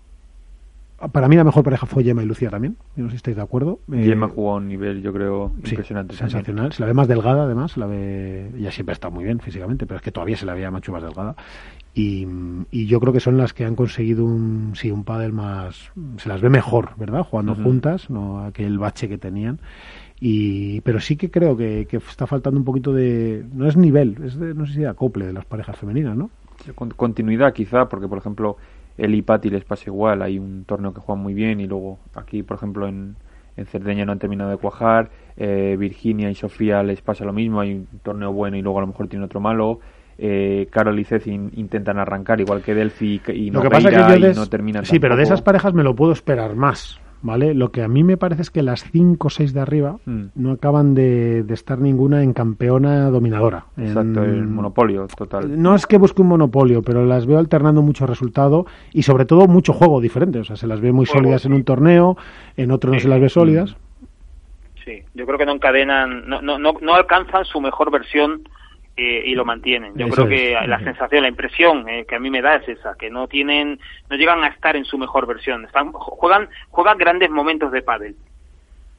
[1.12, 2.76] para mí la mejor pareja fue Gemma y Lucía también.
[2.96, 3.78] no sé si estáis de acuerdo.
[3.88, 6.16] Gemma eh, jugó a un nivel, yo creo, impresionante.
[6.16, 6.72] sensacional.
[6.72, 7.76] Se la ve más delgada, además.
[7.76, 8.50] La ve...
[8.58, 11.02] Ya siempre está muy bien físicamente, pero es que todavía se la veía mucho más
[11.02, 11.36] delgada.
[11.98, 12.28] Y,
[12.70, 15.90] y, yo creo que son las que han conseguido un, sí, un pádel más...
[16.18, 17.24] Se las ve mejor, ¿verdad?
[17.24, 19.58] Jugando juntas, no aquel bache que tenían.
[20.20, 23.44] Y, pero sí que creo que, que está faltando un poquito de...
[23.52, 26.30] No es nivel, es de, no sé si de acople de las parejas femeninas, ¿no?
[26.96, 28.56] Continuidad quizá, porque por ejemplo
[28.96, 32.42] el IPATI les pasa igual, hay un torneo que juegan muy bien y luego aquí,
[32.42, 33.16] por ejemplo, en,
[33.56, 37.60] en Cerdeña no han terminado de cuajar, eh, Virginia y Sofía les pasa lo mismo,
[37.60, 39.78] hay un torneo bueno y luego a lo mejor tiene otro malo,
[40.18, 45.16] eh, Carol y Ceci intentan arrancar igual que Delphi y no, no terminan Sí, pero
[45.16, 47.54] de esas parejas me lo puedo esperar más, ¿vale?
[47.54, 50.24] Lo que a mí me parece es que las 5 o 6 de arriba mm.
[50.34, 53.66] no acaban de, estar ninguna en campeona dominadora.
[53.76, 55.60] Exacto, el monopolio total.
[55.60, 59.46] No es que busque un monopolio, pero las veo alternando mucho resultado y sobre todo
[59.46, 60.40] mucho juego diferente.
[60.40, 62.16] O sea, se las ve muy sólidas en un torneo,
[62.56, 63.76] en otro no se las ve sólidas.
[64.84, 68.42] Sí, yo creo que no encadenan, no, no, no, no alcanzan su mejor versión
[69.02, 69.92] y lo mantienen.
[69.96, 72.94] Yo creo que la sensación, la impresión eh, que a mí me da es esa,
[72.98, 73.78] que no tienen,
[74.10, 75.64] no llegan a estar en su mejor versión.
[75.64, 78.16] Están, juegan, juegan grandes momentos de pádel,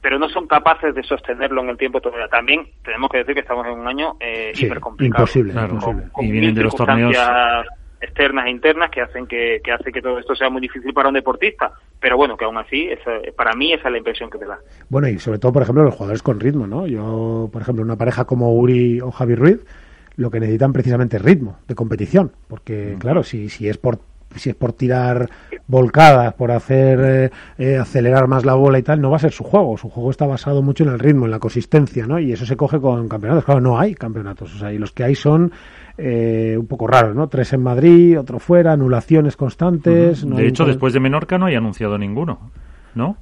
[0.00, 2.28] pero no son capaces de sostenerlo en el tiempo todavía.
[2.28, 5.24] También tenemos que decir que estamos en un año eh, hiper complicado.
[5.24, 5.52] Imposible,
[6.20, 7.16] y vienen de los torneos
[8.00, 11.08] externas e internas que hacen que, que hace que todo esto sea muy difícil para
[11.08, 12.88] un deportista pero bueno que aún así
[13.36, 15.84] para mí esa es la impresión que te da bueno y sobre todo por ejemplo
[15.84, 19.66] los jugadores con ritmo no yo por ejemplo una pareja como Uri o Javi Ruiz
[20.20, 24.00] lo que necesitan precisamente es ritmo de competición, porque claro, si, si es por
[24.36, 25.28] si es por tirar
[25.66, 29.32] volcadas, por hacer eh, eh, acelerar más la bola y tal, no va a ser
[29.32, 29.76] su juego.
[29.76, 32.20] Su juego está basado mucho en el ritmo, en la consistencia, ¿no?
[32.20, 33.44] Y eso se coge con campeonatos.
[33.44, 34.54] Claro, no hay campeonatos.
[34.54, 35.50] O sea, y los que hay son
[35.98, 37.28] eh, un poco raros, ¿no?
[37.28, 40.24] Tres en Madrid, otro fuera, anulaciones constantes.
[40.28, 42.50] de hecho, después de Menorca no hay anunciado ninguno,
[42.94, 43.16] ¿no?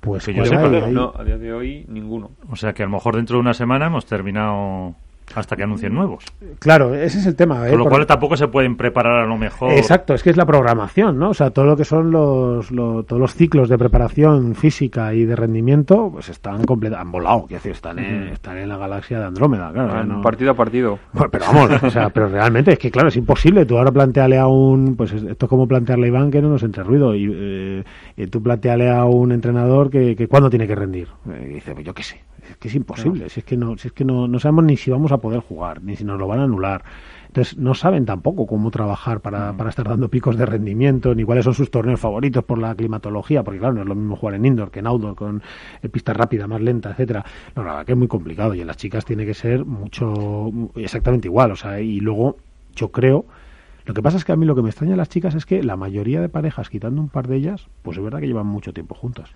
[0.00, 2.32] Pues que yo sepa, no, a día de hoy ninguno.
[2.50, 4.94] O sea que a lo mejor dentro de una semana hemos terminado
[5.34, 6.24] hasta que anuncien nuevos.
[6.58, 7.66] Claro, ese es el tema.
[7.66, 7.70] ¿eh?
[7.70, 9.72] Con lo Porque- cual tampoco se pueden preparar a lo mejor.
[9.72, 11.30] Exacto, es que es la programación, ¿no?
[11.30, 15.24] O sea, todo lo que son los, lo- todos los ciclos de preparación física y
[15.24, 19.18] de rendimiento, pues están completamente, han volado, quiero decir, están en, están en la galaxia
[19.20, 20.04] de Andrómeda, claro.
[20.04, 20.98] No- Partido a partido.
[21.12, 23.64] Bueno, pero vamos, o sea, pero realmente es que claro, es imposible.
[23.66, 26.48] Tú ahora planteale a un, pues es- esto es como plantearle a Iván que no
[26.48, 27.84] nos entre ruido y, eh,
[28.16, 31.08] y tú planteale a un entrenador que, que cuándo tiene que rendir.
[31.30, 32.20] Eh, y dice, pues yo qué sé,
[32.50, 34.76] es que es imposible, si es que no, si es que no, no sabemos ni
[34.76, 36.84] si vamos a poder jugar, ni si nos lo van a anular.
[37.26, 41.44] Entonces no saben tampoco cómo trabajar para, para estar dando picos de rendimiento, ni cuáles
[41.44, 44.44] son sus torneos favoritos por la climatología, porque claro, no es lo mismo jugar en
[44.44, 45.42] indoor que en outdoor, con
[45.82, 47.24] eh, pista rápida, más lenta, etcétera.
[47.54, 50.50] No, la verdad que es muy complicado y en las chicas tiene que ser mucho,
[50.74, 52.36] exactamente igual, o sea, y luego
[52.74, 53.26] yo creo,
[53.84, 55.46] lo que pasa es que a mí lo que me extraña de las chicas es
[55.46, 58.46] que la mayoría de parejas, quitando un par de ellas, pues es verdad que llevan
[58.46, 59.30] mucho tiempo juntas.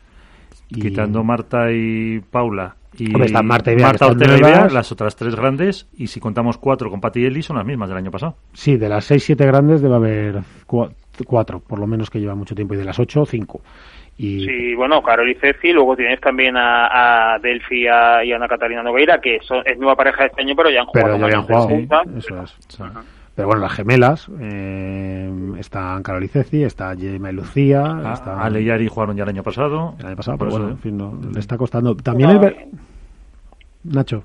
[0.71, 4.41] Y- Quitando Marta y Paula y Hombre, están Marta y Bea, que están Ortega y.
[4.43, 7.67] Bea, las otras tres grandes, y si contamos cuatro con Pati y Eli, son las
[7.67, 8.37] mismas del año pasado.
[8.53, 10.37] Sí, de las 6-7 grandes debe haber
[10.67, 10.93] cua-
[11.27, 13.61] cuatro, por lo menos que llevan mucho tiempo, y de las 8, 5.
[14.17, 18.47] Y Sí, bueno, Carol y Ceci, luego tienes también a, a Delphi a- y Ana
[18.47, 21.07] Catalina Nogueira, que son, es nueva pareja de este año, pero ya han jugado.
[21.07, 22.25] pero ya habían varias jugado, juntas.
[22.25, 22.79] eso es.
[23.35, 28.41] Pero bueno, las gemelas, eh, están Carol y Ceci, está Gemma y Lucía, A- está
[28.41, 29.97] Ale y Ari jugaron ya el año pasado.
[29.99, 31.97] el año pasado, Por pero eso, bueno, en fin, no, le está costando.
[31.97, 32.67] También No, el ver-
[33.83, 34.23] Nacho.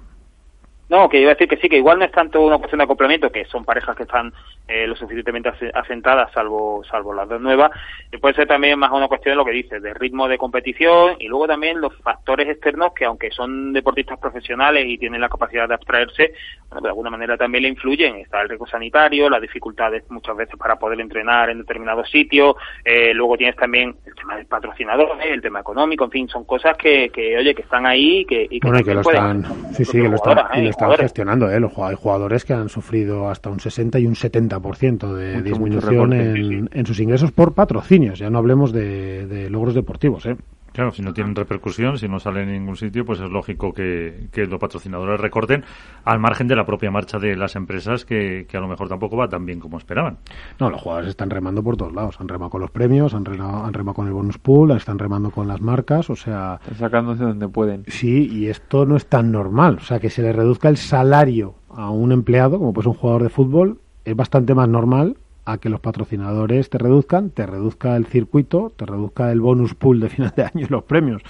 [0.90, 2.86] No, que iba a decir que sí, que igual no es tanto una cuestión de
[2.86, 4.34] acoplamiento, que son parejas que están
[4.68, 7.70] eh, lo suficientemente ase- asentadas, salvo salvo las dos nuevas,
[8.12, 11.16] y puede ser también más una cuestión de lo que dices, de ritmo de competición
[11.20, 15.68] y luego también los factores externos que aunque son deportistas profesionales y tienen la capacidad
[15.68, 16.34] de abstraerse,
[16.70, 18.16] bueno, de alguna manera también le influyen.
[18.16, 23.14] Está el riesgo sanitario, las dificultades muchas veces para poder entrenar en determinados sitios, eh,
[23.14, 26.76] luego tienes también el tema del patrocinador, eh, el tema económico, en fin, son cosas
[26.78, 29.74] que, que oye, que están ahí y que, y que Bueno, que lo pueden están,
[29.74, 30.38] sí, sí, que lo están,
[30.86, 31.60] están gestionando, ¿eh?
[31.60, 36.10] Los hay jugadores que han sufrido hasta un 60 y un 70% de Mucho, disminución
[36.10, 36.66] mucho en, sí, sí.
[36.72, 38.20] en sus ingresos por patrocinios.
[38.20, 40.36] Ya no hablemos de, de logros deportivos, ¿eh?
[40.74, 44.28] Claro, si no tienen repercusión, si no salen en ningún sitio, pues es lógico que,
[44.32, 45.64] que los patrocinadores recorten
[46.06, 49.18] al margen de la propia marcha de las empresas que, que a lo mejor tampoco
[49.18, 50.18] va tan bien como esperaban.
[50.60, 52.16] No, los jugadores están remando por todos lados.
[52.20, 55.32] Han remado con los premios, han remado, han remado con el bonus pool, están remando
[55.32, 57.84] con las marcas, o sea, Están sacándose donde pueden.
[57.88, 59.78] sí, y esto no es tan normal.
[59.82, 63.24] O sea, que se le reduzca el salario a un empleado, como pues un jugador
[63.24, 65.18] de fútbol, es bastante más normal
[65.52, 70.00] a que los patrocinadores te reduzcan, te reduzca el circuito, te reduzca el bonus pool
[70.00, 71.22] de final de año y los premios,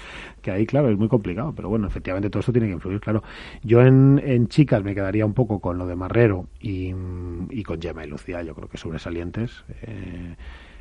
[0.42, 3.22] que ahí, claro, es muy complicado, pero bueno, efectivamente todo esto tiene que influir, claro.
[3.62, 6.92] Yo en, en chicas me quedaría un poco con lo de Marrero y,
[7.64, 9.64] con Gemma y Lucía, yo creo que sobresalientes.
[9.82, 10.36] eh,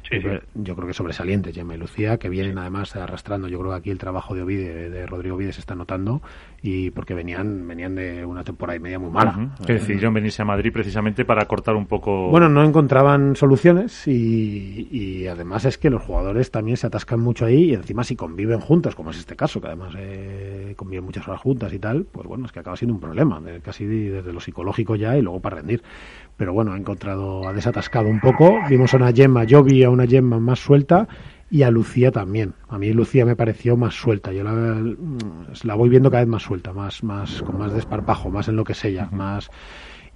[0.10, 0.28] Sí, sí.
[0.56, 3.90] Yo creo que sobresalientes Gemma y Lucía, que vienen además arrastrando, yo creo que aquí
[3.92, 6.22] el trabajo de Ovide, de Rodrigo Ovide se está notando,
[6.62, 9.56] y porque venían, venían de una temporada y media muy mala.
[9.66, 12.30] Que decidieron venirse a Madrid precisamente para cortar un poco.
[12.30, 17.46] Bueno, no encontraban soluciones y, y además es que los jugadores también se atascan mucho
[17.46, 21.28] ahí y encima si conviven juntos, como es este caso, que además eh, conviven muchas
[21.28, 24.40] horas juntas y tal, pues bueno, es que acaba siendo un problema, casi desde lo
[24.40, 25.82] psicológico ya y luego para rendir.
[26.38, 28.60] Pero bueno, ha encontrado, ha desatascado un poco.
[28.70, 31.08] Vimos a una Gemma, yo vi a una Gemma más suelta
[31.52, 32.54] y a Lucía también.
[32.68, 34.32] A mí Lucía me pareció más suelta.
[34.32, 34.82] Yo la,
[35.64, 38.64] la voy viendo cada vez más suelta, más, más, con más desparpajo, más en lo
[38.64, 39.50] que es ella, más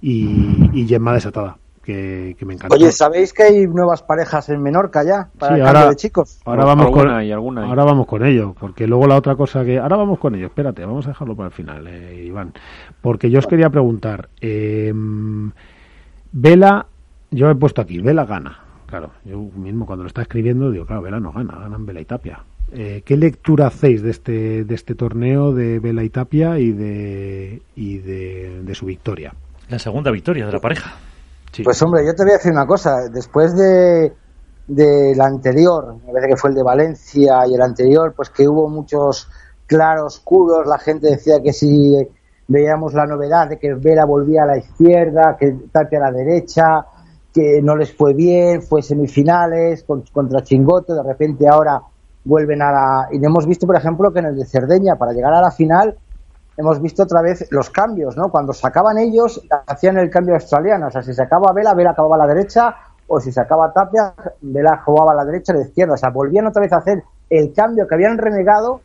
[0.00, 2.76] y, y Gemma desatada, que, que me encantó.
[2.76, 5.28] Oye, ¿sabéis que hay nuevas parejas en Menorca ya?
[5.38, 6.40] Para Sí, el ahora- cambio de chicos.
[6.44, 9.64] Ahora vamos Alguna con hay, alguna ahora vamos con ello, porque luego la otra cosa
[9.64, 10.46] que ahora vamos con ello.
[10.46, 12.52] Espérate, vamos a dejarlo para el final, eh, Iván,
[13.00, 14.28] porque yo os quería preguntar.
[14.40, 14.92] eh,
[16.32, 16.86] Vela,
[17.30, 18.58] yo he puesto aquí, Vela gana.
[18.94, 22.04] Claro, yo mismo cuando lo está escribiendo digo, claro, Vela no gana, ganan Vela y
[22.04, 22.44] Tapia.
[22.70, 27.60] Eh, ¿Qué lectura hacéis de este de este torneo de Vela y Tapia y de
[27.74, 29.34] y de, de su victoria?
[29.68, 30.92] La segunda victoria de la pareja.
[31.50, 31.64] Sí.
[31.64, 33.08] Pues hombre, yo te voy a decir una cosa.
[33.12, 34.12] Después de
[34.68, 38.68] del anterior, me parece que fue el de Valencia y el anterior, pues que hubo
[38.68, 39.28] muchos
[39.66, 40.68] claroscuros.
[40.68, 41.96] La gente decía que si
[42.46, 46.86] veíamos la novedad de que Vera volvía a la izquierda, que Tapia a la derecha,
[47.34, 51.82] que no les fue bien, fue semifinales con- contra Chingote, de repente ahora
[52.24, 53.08] vuelven a la...
[53.10, 55.98] Y hemos visto, por ejemplo, que en el de Cerdeña, para llegar a la final,
[56.56, 58.30] hemos visto otra vez los cambios, ¿no?
[58.30, 60.86] Cuando sacaban ellos, hacían el cambio australiano.
[60.86, 62.76] O sea, si sacaba Vela, Vela acababa a la derecha,
[63.08, 65.94] o si sacaba Tapia, Vela jugaba a la derecha y a la izquierda.
[65.94, 68.80] O sea, volvían otra vez a hacer el cambio que habían renegado.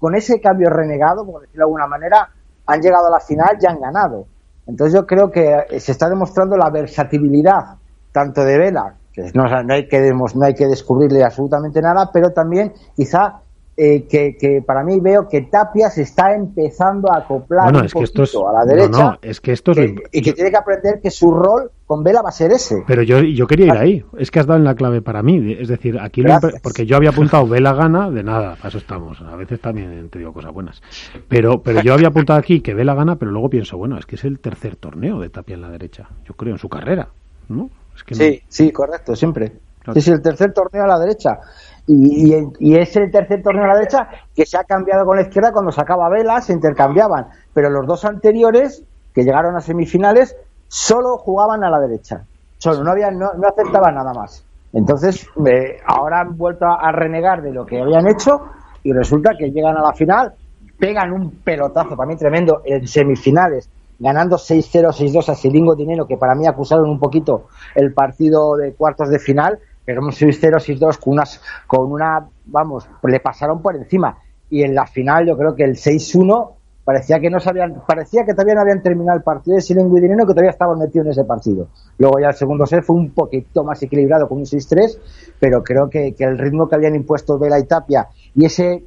[0.00, 2.28] Con ese cambio renegado, por decirlo de alguna manera,
[2.66, 4.26] han llegado a la final y han ganado.
[4.66, 7.76] Entonces yo creo que se está demostrando la versatilidad
[8.14, 12.30] tanto de Vela, que no, no hay que no hay que descubrirle absolutamente nada, pero
[12.32, 13.40] también quizá
[13.76, 17.86] eh, que, que, para mí veo que Tapia se está empezando a acoplar bueno, un
[17.86, 19.96] es que esto es, poquito a la derecha no, no, es que esto es que,
[20.12, 22.84] y que tiene que aprender que su rol con Vela va a ser ese.
[22.86, 25.56] Pero yo, yo quería ir ahí, es que has dado en la clave para mí,
[25.58, 29.20] es decir, aquí lo porque yo había apuntado Vela gana, de nada, para eso estamos,
[29.22, 30.80] a veces también te digo cosas buenas,
[31.26, 34.14] pero, pero yo había apuntado aquí que Vela gana, pero luego pienso, bueno, es que
[34.14, 37.08] es el tercer torneo de Tapia en la derecha, yo creo, en su carrera,
[37.48, 37.70] ¿no?
[37.94, 39.52] Es que no- Sí, sí, correcto, siempre.
[39.92, 41.38] Sí, sí, el tercer torneo a la derecha.
[41.86, 45.16] Y, y, y es el tercer torneo a la derecha que se ha cambiado con
[45.16, 47.26] la izquierda cuando sacaba Vela, se intercambiaban.
[47.52, 48.82] Pero los dos anteriores,
[49.14, 50.34] que llegaron a semifinales,
[50.68, 52.24] solo jugaban a la derecha.
[52.56, 54.42] Solo, no, había, no, no aceptaban nada más.
[54.72, 58.46] Entonces, eh, ahora han vuelto a, a renegar de lo que habían hecho
[58.82, 60.32] y resulta que llegan a la final,
[60.78, 63.68] pegan un pelotazo para mí tremendo en semifinales,
[64.04, 68.74] ganando 6-0, 6-2 a Silingo Dinero, que para mí acusaron un poquito el partido de
[68.74, 73.74] cuartos de final, pero un 6-0, 6-2 con, unas, con una, vamos, le pasaron por
[73.74, 74.18] encima.
[74.50, 76.50] Y en la final yo creo que el 6-1
[76.84, 80.02] parecía que no sabían, parecía que todavía no habían terminado el partido de Silingo y
[80.02, 81.68] Dinero, que todavía estaban metidos en ese partido.
[81.96, 84.98] Luego ya el segundo set fue un poquito más equilibrado con un 6-3,
[85.40, 88.84] pero creo que, que el ritmo que habían impuesto Vela y Tapia y ese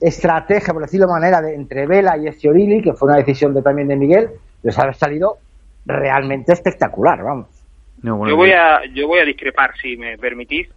[0.00, 3.62] estrategia, por decirlo de manera, de, entre Vela y Esciorili, que fue una decisión de,
[3.62, 4.30] también de Miguel,
[4.62, 5.38] les ha salido
[5.84, 7.48] realmente espectacular, vamos.
[8.02, 10.68] No, bueno, yo voy a yo voy a discrepar si me permitís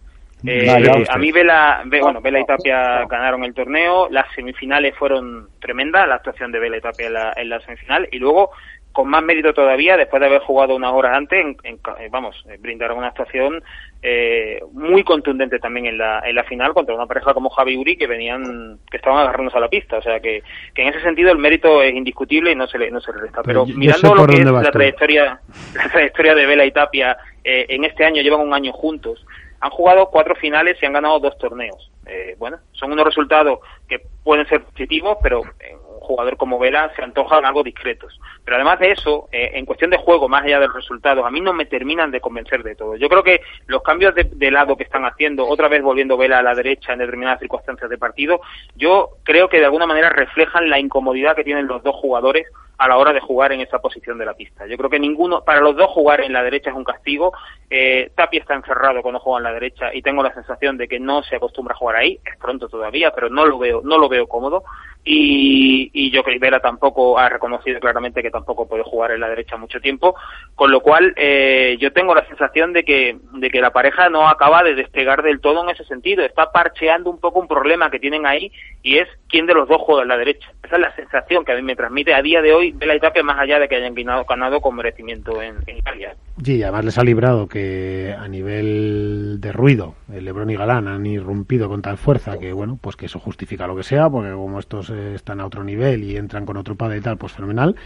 [0.44, 4.92] Eh, Vale, a mí Vela, Ve- bueno, Vela y Tapia ganaron el torneo, las semifinales
[4.96, 8.50] fueron tremendas, la actuación de Vela y Tapia en la, en la semifinal, y luego,
[8.90, 12.08] con más mérito todavía, después de haber jugado unas horas antes, en- en ca- eh,
[12.10, 13.62] vamos, eh, brindaron una actuación
[14.02, 17.96] eh, muy contundente también en la, en la final contra una pareja como Javi Uri
[17.96, 20.42] que venían, que estaban agarrándose a la pista, o sea que,
[20.74, 23.20] que en ese sentido el mérito es indiscutible y no se le, no se le
[23.20, 25.40] resta, Pero pero, yo- yo sé mirando lo que es la trayectoria,
[25.76, 29.24] la trayectoria de Vela y Tapia eh, en este año, llevan un año juntos,
[29.60, 31.88] han jugado cuatro finales y han ganado dos torneos.
[32.06, 36.90] Eh, bueno, son unos resultados que pueden ser positivos, pero eh, un jugador como Vela
[36.96, 38.18] se antojan algo discretos.
[38.44, 41.30] Pero además de eso, eh, en cuestión de juego, más allá de los resultados, a
[41.30, 42.96] mí no me terminan de convencer de todo.
[42.96, 46.42] Yo creo que los cambios de, lado que están haciendo, otra vez volviendo Vela a
[46.42, 48.40] la derecha en determinadas circunstancias de partido,
[48.74, 52.46] yo creo que de alguna manera reflejan la incomodidad que tienen los dos jugadores
[52.82, 54.66] a la hora de jugar en esa posición de la pista.
[54.66, 57.32] Yo creo que ninguno, para los dos jugar en la derecha es un castigo.
[57.70, 60.98] Eh, Tapia está encerrado cuando juega en la derecha y tengo la sensación de que
[60.98, 62.18] no se acostumbra a jugar ahí.
[62.24, 64.64] Es pronto todavía, pero no lo veo, no lo veo cómodo.
[65.04, 69.20] Y, y yo creo que Vela tampoco ha reconocido claramente que tampoco puede jugar en
[69.20, 70.16] la derecha mucho tiempo,
[70.56, 74.28] con lo cual eh, yo tengo la sensación de que, de que la pareja no
[74.28, 78.00] acaba de despegar del todo en ese sentido, está parcheando un poco un problema que
[78.00, 78.50] tienen ahí
[78.82, 80.50] y es quién de los dos juega en la derecha.
[80.64, 83.00] Esa es la sensación que a mí me transmite a día de hoy Vela y
[83.00, 86.16] Tapia, más allá de que hayan ganado, ganado con merecimiento en, en Italia.
[86.42, 91.04] Sí, además les ha librado que a nivel de ruido, el Lebron y Galán han
[91.04, 94.58] irrumpido con tal fuerza que, bueno, pues que eso justifica lo que sea, porque como
[94.58, 97.76] estos eh, están a otro nivel y entran con otro padre y tal, pues fenomenal,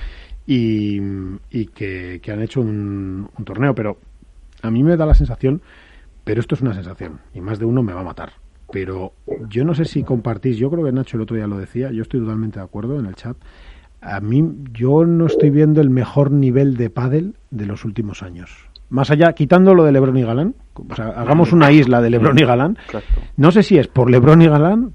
[0.47, 1.01] y,
[1.51, 3.99] y que, que han hecho un, un torneo, pero
[4.63, 5.61] a mí me da la sensación,
[6.25, 8.33] pero esto es una sensación, y más de uno me va a matar.
[8.73, 9.13] Pero
[9.49, 12.03] yo no sé si compartís, yo creo que Nacho el otro día lo decía, yo
[12.03, 13.37] estoy totalmente de acuerdo en el chat.
[14.01, 18.51] A mí, yo no estoy viendo el mejor nivel de pádel de los últimos años.
[18.89, 22.39] Más allá, quitando lo de Lebron y Galán, o sea, hagamos una isla de Lebron
[22.39, 22.79] y Galán.
[23.37, 24.93] No sé si es por Lebron y Galán,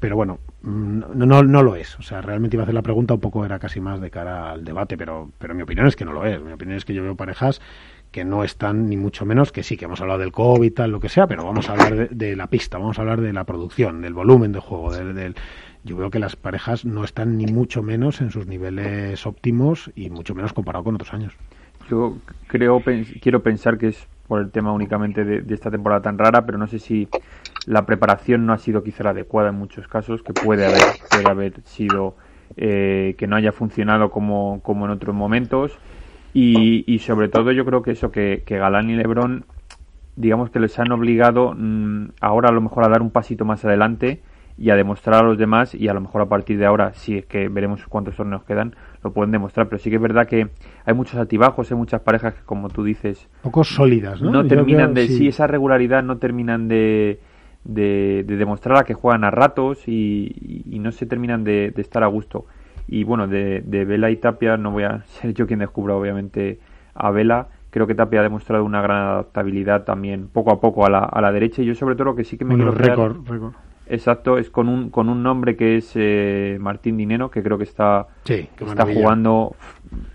[0.00, 1.98] pero bueno, no, no, no lo es.
[1.98, 4.52] O sea, realmente iba a hacer la pregunta un poco, era casi más de cara
[4.52, 6.40] al debate, pero, pero mi opinión es que no lo es.
[6.42, 7.60] Mi opinión es que yo veo parejas
[8.10, 10.98] que no están ni mucho menos, que sí, que hemos hablado del COVID tal, lo
[11.00, 13.44] que sea, pero vamos a hablar de, de la pista, vamos a hablar de la
[13.44, 15.34] producción, del volumen de juego, del, del-
[15.82, 20.10] yo veo que las parejas no están ni mucho menos en sus niveles óptimos y
[20.10, 21.38] mucho menos comparado con otros años.
[21.88, 26.18] Yo creo, pens- quiero pensar que es por el tema únicamente de, esta temporada tan
[26.18, 27.08] rara, pero no sé si
[27.64, 31.28] la preparación no ha sido quizá la adecuada en muchos casos, que puede haber, puede
[31.28, 32.16] haber sido
[32.56, 35.80] eh, que no haya funcionado como, como en otros momentos.
[36.34, 39.46] Y, y sobre todo yo creo que eso, que, que Galán y Lebron,
[40.16, 43.64] digamos que les han obligado mm, ahora a lo mejor a dar un pasito más
[43.64, 44.22] adelante
[44.58, 47.18] y a demostrar a los demás y a lo mejor a partir de ahora, si
[47.18, 49.68] es que veremos cuántos torneos quedan, lo pueden demostrar.
[49.68, 50.48] Pero sí que es verdad que
[50.84, 54.30] hay muchos altibajos, hay muchas parejas que, como tú dices, Poco sólidas, ¿no?
[54.32, 55.28] no Yo terminan creo, de, sí.
[55.28, 57.20] esa regularidad no terminan de,
[57.64, 61.82] de, de demostrar a que juegan a ratos y, y no se terminan de, de
[61.82, 62.46] estar a gusto.
[62.88, 66.58] Y bueno, de, de Vela y Tapia no voy a ser yo quien descubra obviamente
[66.94, 67.48] a Vela.
[67.70, 71.20] Creo que Tapia ha demostrado una gran adaptabilidad también poco a poco a la, a
[71.20, 73.28] la derecha y yo sobre todo lo que sí que me Bueno, quiero quedar- récord,
[73.28, 73.52] récord.
[73.90, 77.64] Exacto, es con un, con un nombre que es eh, Martín Dinero, que creo que
[77.64, 79.56] está, Sí, está jugando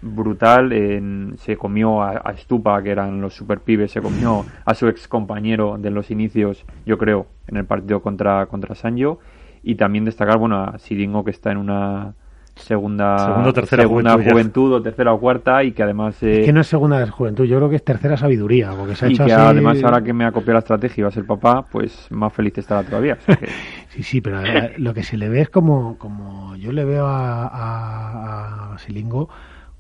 [0.02, 0.72] brutal.
[0.74, 4.88] En, se comió a, a Stupa, que eran los super pibes, se comió a su
[4.88, 9.20] ex compañero de los inicios, yo creo, en el partido contra, contra Sanjo.
[9.64, 12.16] Y también destacar, bueno, a Siringo que está en una
[12.56, 16.22] segunda, Segunda o tercera segunda juventud o tercera o cuarta y que además...
[16.24, 19.06] eh, Es que no es segunda juventud, yo creo que es tercera sabiduría, porque se
[19.06, 19.41] ha y hecho que así...
[19.41, 22.32] además ahora que me ha copiado la estrategia y va a ser papá, pues más
[22.32, 23.18] feliz estará todavía.
[23.20, 23.47] O sea que-
[23.89, 27.06] Sí, sí, pero eh, lo que se le ve es como, como yo le veo
[27.06, 29.30] a, a, a Silingo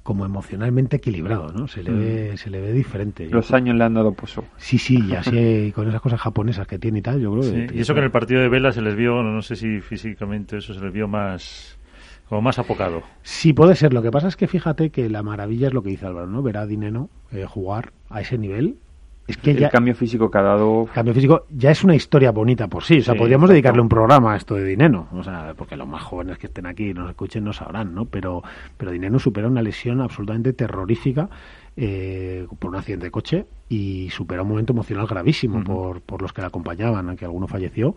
[0.03, 1.67] como emocionalmente equilibrado, ¿no?
[1.67, 3.23] Se le ve, se le ve diferente.
[3.29, 4.43] Yo- los años le han dado pozo.
[4.57, 7.67] Sí, sí, y así con esas cosas japonesas que tiene y tal, yo creo Sí,
[7.67, 7.77] que...
[7.77, 10.57] y eso que en el partido de Vela se les vio, no sé si físicamente
[10.57, 11.79] eso se les vio más
[12.29, 13.03] como más apocado.
[13.21, 13.93] Sí, puede ser.
[13.93, 16.41] Lo que pasa es que fíjate que la maravilla es lo que dice Álvaro, ¿no?
[16.41, 18.77] Ver a Dineno eh, jugar a ese nivel.
[19.25, 19.69] Es que el ya...
[19.69, 20.89] cambio físico que ha dado...
[20.93, 22.97] Cambio físico ya es una historia bonita por sí.
[22.97, 23.53] O sea, Sí, podríamos exacto.
[23.53, 25.07] dedicarle un programa a esto de Dineno.
[25.13, 28.05] O sea, porque los más jóvenes que estén aquí y nos escuchen no sabrán, ¿no?
[28.05, 28.43] Pero,
[28.75, 31.29] pero Dineno supera una lesión absolutamente terrorífica
[31.77, 36.33] eh, por un accidente de coche y supera un momento emocional gravísimo por, por los
[36.33, 37.95] que la acompañaban, aunque alguno falleció.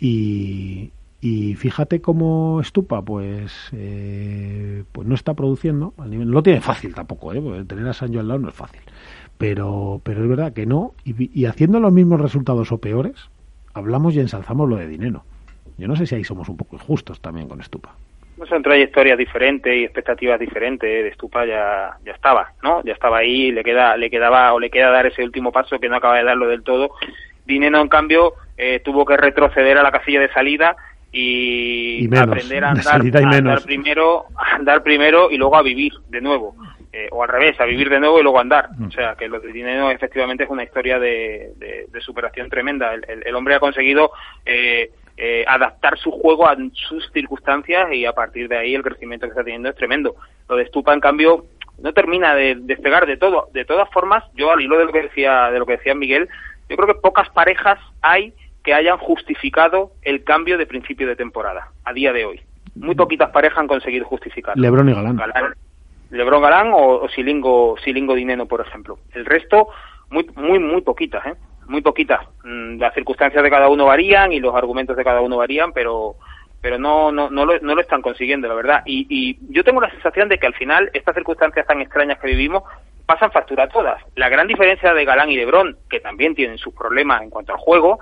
[0.00, 0.92] Y,
[1.26, 5.94] y fíjate cómo Estupa, pues, eh, pues no está produciendo.
[5.98, 7.40] al nivel- no lo tiene fácil tampoco, ¿eh?
[7.40, 8.82] Porque tener a Sancho al lado no es fácil.
[9.38, 10.92] Pero, pero es verdad que no.
[11.04, 13.14] Y, y haciendo los mismos resultados o peores,
[13.72, 15.24] hablamos y ensalzamos lo de dinero.
[15.78, 17.94] Yo no sé si ahí somos un poco injustos también con Estupa.
[18.36, 21.04] No son trayectorias diferentes y expectativas diferentes.
[21.04, 22.82] De Stupa ya, ya estaba, ¿no?
[22.84, 25.88] Ya estaba ahí, le queda, le quedaba o le queda dar ese último paso que
[25.88, 26.90] no acaba de darlo del todo.
[27.46, 30.76] Dineno, en cambio, eh, tuvo que retroceder a la casilla de salida
[31.18, 33.64] y, Y menos, aprender a andar, a andar menos.
[33.64, 36.54] primero, a andar primero y luego a vivir de nuevo.
[36.92, 38.68] Eh, o al revés, a vivir de nuevo y luego a andar.
[38.76, 38.86] Mm.
[38.86, 42.94] O sea, que lo de Dineno efectivamente es una historia de, de- de superación tremenda.
[42.94, 44.12] El, el- el hombre ha conseguido
[44.46, 49.26] eh, eh, adaptar su juego a sus circunstancias y a partir de ahí el crecimiento
[49.26, 50.14] que está teniendo es tremendo.
[50.48, 51.46] Lo de Stupa, en cambio,
[51.78, 53.48] no termina de despegar de todo.
[53.52, 56.28] De todas formas, yo al hilo de lo que decía, de lo que decía Miguel,
[56.68, 58.32] yo creo que pocas parejas hay
[58.64, 62.40] que hayan justificado el cambio de principio de temporada a día de hoy.
[62.74, 64.60] Muy poquitas parejas han conseguido justificarlo.
[64.60, 65.16] Lebron y Galán.
[65.16, 65.54] Galán,
[66.10, 68.98] Lebron Galán o, o Silingo, Silingo Dineno, por ejemplo.
[69.12, 69.68] El resto,
[70.10, 71.34] muy, muy, muy poquitas, ¿eh?
[71.66, 72.26] Muy poquitas.
[72.42, 76.16] Mm, Las circunstancias de cada uno varían y los argumentos de cada uno varían, pero
[76.60, 78.82] pero no no no lo, no lo están consiguiendo, la verdad.
[78.86, 82.28] Y, y yo tengo la sensación de que al final estas circunstancias tan extrañas que
[82.28, 82.62] vivimos
[83.04, 84.02] pasan factura a todas.
[84.16, 87.58] La gran diferencia de Galán y Lebron, que también tienen sus problemas en cuanto al
[87.58, 87.98] juego,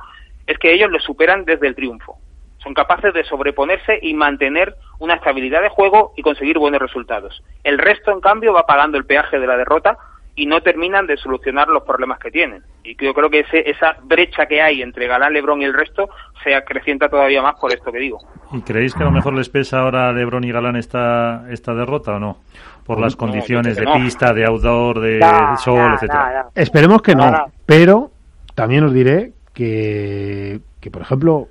[0.46, 2.18] es que ellos lo superan desde el triunfo.
[2.58, 7.42] Son capaces de sobreponerse y mantener una estabilidad de juego y conseguir buenos resultados.
[7.64, 9.98] El resto, en cambio, va pagando el peaje de la derrota
[10.34, 12.62] y no terminan de solucionar los problemas que tienen.
[12.84, 16.08] Y yo creo que ese, esa brecha que hay entre Galán, Lebron y el resto
[16.42, 18.18] se acrecienta todavía más por esto que digo.
[18.52, 21.74] ¿Y creéis que a lo mejor les pesa ahora a Lebron y Galán esta, esta
[21.74, 22.38] derrota o no?
[22.86, 23.92] Por las No, condiciones de no.
[23.94, 26.32] pista, de outdoor, de No, sol, no, etcétera.
[26.32, 26.50] no, no.
[26.54, 27.46] Esperemos que no, No, no.
[27.66, 28.10] pero
[28.54, 31.48] también os diré que, que por ejemplo,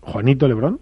[0.00, 0.80] Juanito Lebrón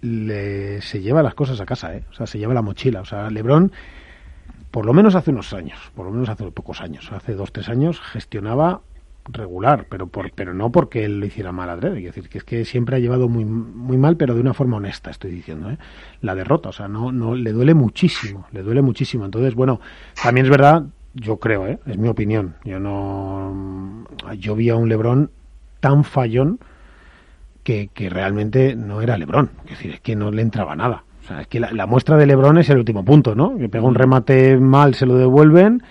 [0.00, 2.04] le, se lleva las cosas a casa, ¿eh?
[2.10, 3.00] o sea, se lleva la mochila.
[3.00, 3.72] O sea, Lebrón,
[4.70, 7.68] por lo menos hace unos años, por lo menos hace pocos años, hace dos, tres
[7.68, 8.82] años, gestionaba
[9.26, 12.44] regular, pero por, pero no porque él lo hiciera mal adrede, es decir, que es
[12.44, 15.78] que siempre ha llevado muy, muy mal, pero de una forma honesta, estoy diciendo, ¿eh?
[16.20, 19.80] la derrota, o sea, no, no, le duele muchísimo, le duele muchísimo, entonces, bueno,
[20.22, 21.78] también es verdad, yo creo, ¿eh?
[21.86, 24.04] es mi opinión, yo no,
[24.38, 25.30] yo vi a un Lebrón
[25.84, 26.60] tan fallón
[27.62, 31.26] que, que realmente no era Lebrón, es decir, es que no le entraba nada, o
[31.26, 33.58] sea, es que la, la muestra de Lebrón es el último punto, ¿no?
[33.58, 35.82] Que pega un remate mal, se lo devuelven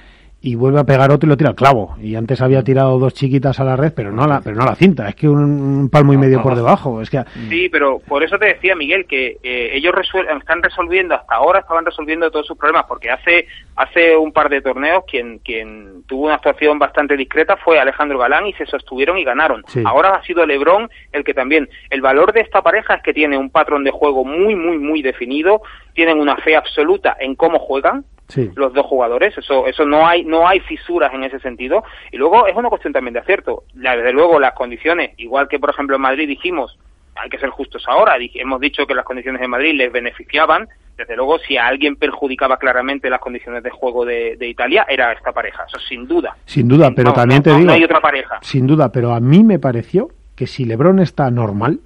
[0.45, 1.95] y vuelve a pegar otro y lo tira al clavo.
[2.01, 4.63] Y antes había tirado dos chiquitas a la red, pero no a la, pero no
[4.63, 5.07] a la cinta.
[5.07, 7.01] Es que un, un palmo y medio por debajo.
[7.01, 11.15] Es que Sí, pero por eso te decía, Miguel, que eh, ellos resuel- están resolviendo,
[11.15, 15.39] hasta ahora estaban resolviendo todos sus problemas, porque hace hace un par de torneos quien,
[15.39, 19.63] quien tuvo una actuación bastante discreta fue Alejandro Galán y se sostuvieron y ganaron.
[19.67, 19.81] Sí.
[19.85, 21.69] Ahora ha sido Lebron el que también.
[21.89, 25.01] El valor de esta pareja es que tiene un patrón de juego muy, muy, muy
[25.01, 25.61] definido,
[25.93, 28.03] tienen una fe absoluta en cómo juegan,
[28.33, 28.49] sí.
[28.55, 32.47] los dos jugadores eso eso no hay no hay fisuras en ese sentido y luego
[32.47, 35.95] es una cuestión también de acierto La- desde luego las condiciones igual que por ejemplo
[35.95, 36.77] en Madrid dijimos
[37.15, 40.67] hay que ser justos ahora hemos dicho que las condiciones de Madrid les beneficiaban
[40.97, 45.11] desde luego si a alguien perjudicaba claramente las condiciones de juego de, de Italia era
[45.11, 47.67] esta pareja eso sin duda Sin duda, pero también no- te no- digo.
[47.67, 51.29] no hay otra pareja Sin duda, pero a mí me pareció que si Lebron está
[51.31, 51.79] normal,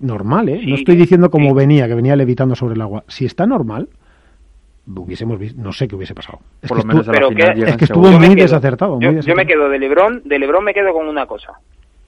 [0.00, 0.60] normal, ¿eh?
[0.66, 1.54] no estoy diciendo como sí.
[1.56, 3.04] venía, que venía levitando sobre el agua.
[3.08, 3.88] Si está normal,
[4.86, 6.40] hubiésemos visto, no sé qué hubiese pasado.
[6.62, 8.04] Es Por que lo menos estu- a la pero final que- llegan es que estuvo
[8.04, 8.12] seguros.
[8.14, 9.00] Yo me muy quedo- desacertado.
[9.00, 11.52] Yo, me quedo de Lebron, de Lebron me quedo con una cosa,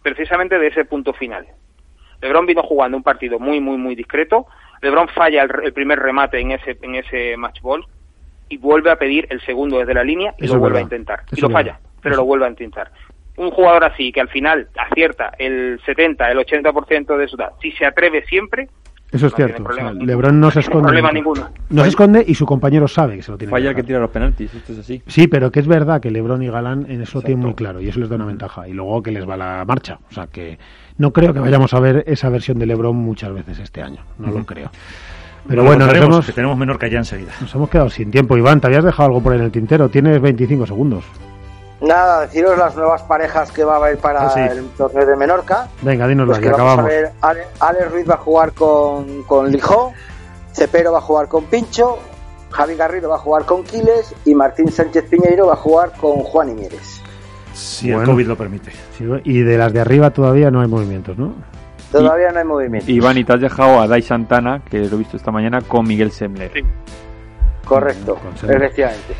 [0.02, 1.46] precisamente de ese punto final.
[2.22, 4.46] Lebron vino jugando un partido muy, muy, muy discreto.
[4.82, 7.84] Lebron falla el, el primer remate en ese, en ese match ball
[8.48, 11.20] y vuelve a pedir el segundo desde la línea y Eso lo vuelve a intentar.
[11.26, 11.88] Eso y lo falla, verdad.
[12.02, 12.90] pero Eso- lo vuelve a intentar.
[13.38, 17.70] Un jugador así que al final acierta el 70, el 80% de su edad, si
[17.72, 18.68] se atreve siempre,
[19.16, 19.64] Eso es no cierto.
[19.68, 19.92] O sea.
[19.92, 20.84] LeBron no se esconde.
[20.84, 21.48] problema ninguno.
[21.70, 23.98] No se esconde y su compañero sabe que se lo tiene Falla que que tira
[23.98, 25.02] los penaltis, esto es así.
[25.06, 27.88] Sí, pero que es verdad que LeBron y Galán en eso tienen muy claro y
[27.88, 28.68] eso les da una ventaja.
[28.68, 29.98] Y luego que les va la marcha.
[30.10, 30.58] O sea que
[30.98, 34.02] no creo que vayamos a ver esa versión de LeBron muchas veces este año.
[34.18, 34.70] No lo creo.
[35.48, 37.32] Pero bueno, nos hemos, que tenemos menor que allá enseguida.
[37.40, 38.36] nos hemos quedado sin tiempo.
[38.36, 39.88] Iván, te habías dejado algo por ahí en el tintero.
[39.88, 41.04] Tienes 25 segundos.
[41.80, 44.40] Nada, deciros las nuevas parejas que va a haber para Ah, sí.
[44.40, 45.68] el torneo de Menorca.
[45.82, 46.84] Venga, dinoslas, Pues que acabamos.
[46.84, 49.92] a ver, Ale, Ale Ruiz va a jugar con, con Lijó,
[50.54, 51.98] Cepero va a jugar con Pincho,
[52.50, 56.20] Javi Garrido va a jugar con Quiles y Martín Sánchez Piñeiro va a jugar con
[56.22, 57.02] Juan y Mieres.
[57.52, 58.04] Si el.
[58.04, 58.72] COVID lo permite.
[59.24, 61.34] Y de las de arriba todavía no hay movimientos, ¿no?
[61.92, 62.90] Todavía no hay movimiento.
[62.90, 65.86] Iván, y te has dejado a Dai Santana, que lo he visto esta mañana, con
[65.86, 66.50] Miguel Semler.
[66.54, 66.60] Sí.
[67.64, 68.56] Correcto, Con Semler.
[68.62, 69.14] efectivamente.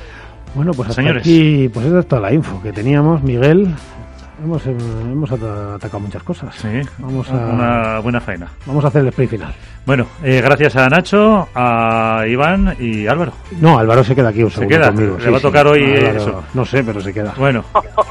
[0.55, 1.21] Bueno, pues hasta Señores.
[1.23, 3.75] aquí, pues esa es toda la info que teníamos, Miguel.
[4.43, 6.55] Hemos, eh, hemos ata- atacado muchas cosas.
[6.57, 6.69] Sí,
[6.99, 8.49] Vamos a, una buena faena.
[8.67, 9.55] vamos a hacer el spray final.
[9.87, 13.33] Bueno, eh, gracias a Nacho, a Iván y Álvaro.
[13.61, 14.89] No, Álvaro se queda aquí un ¿Se queda?
[14.89, 15.17] conmigo.
[15.19, 16.45] Le va a tocar hoy, Álvaro, eso.
[16.53, 17.33] No sé, pero se queda.
[17.39, 17.65] Bueno,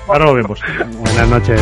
[0.07, 0.59] ahora lo vemos.
[0.99, 1.61] Buenas noches.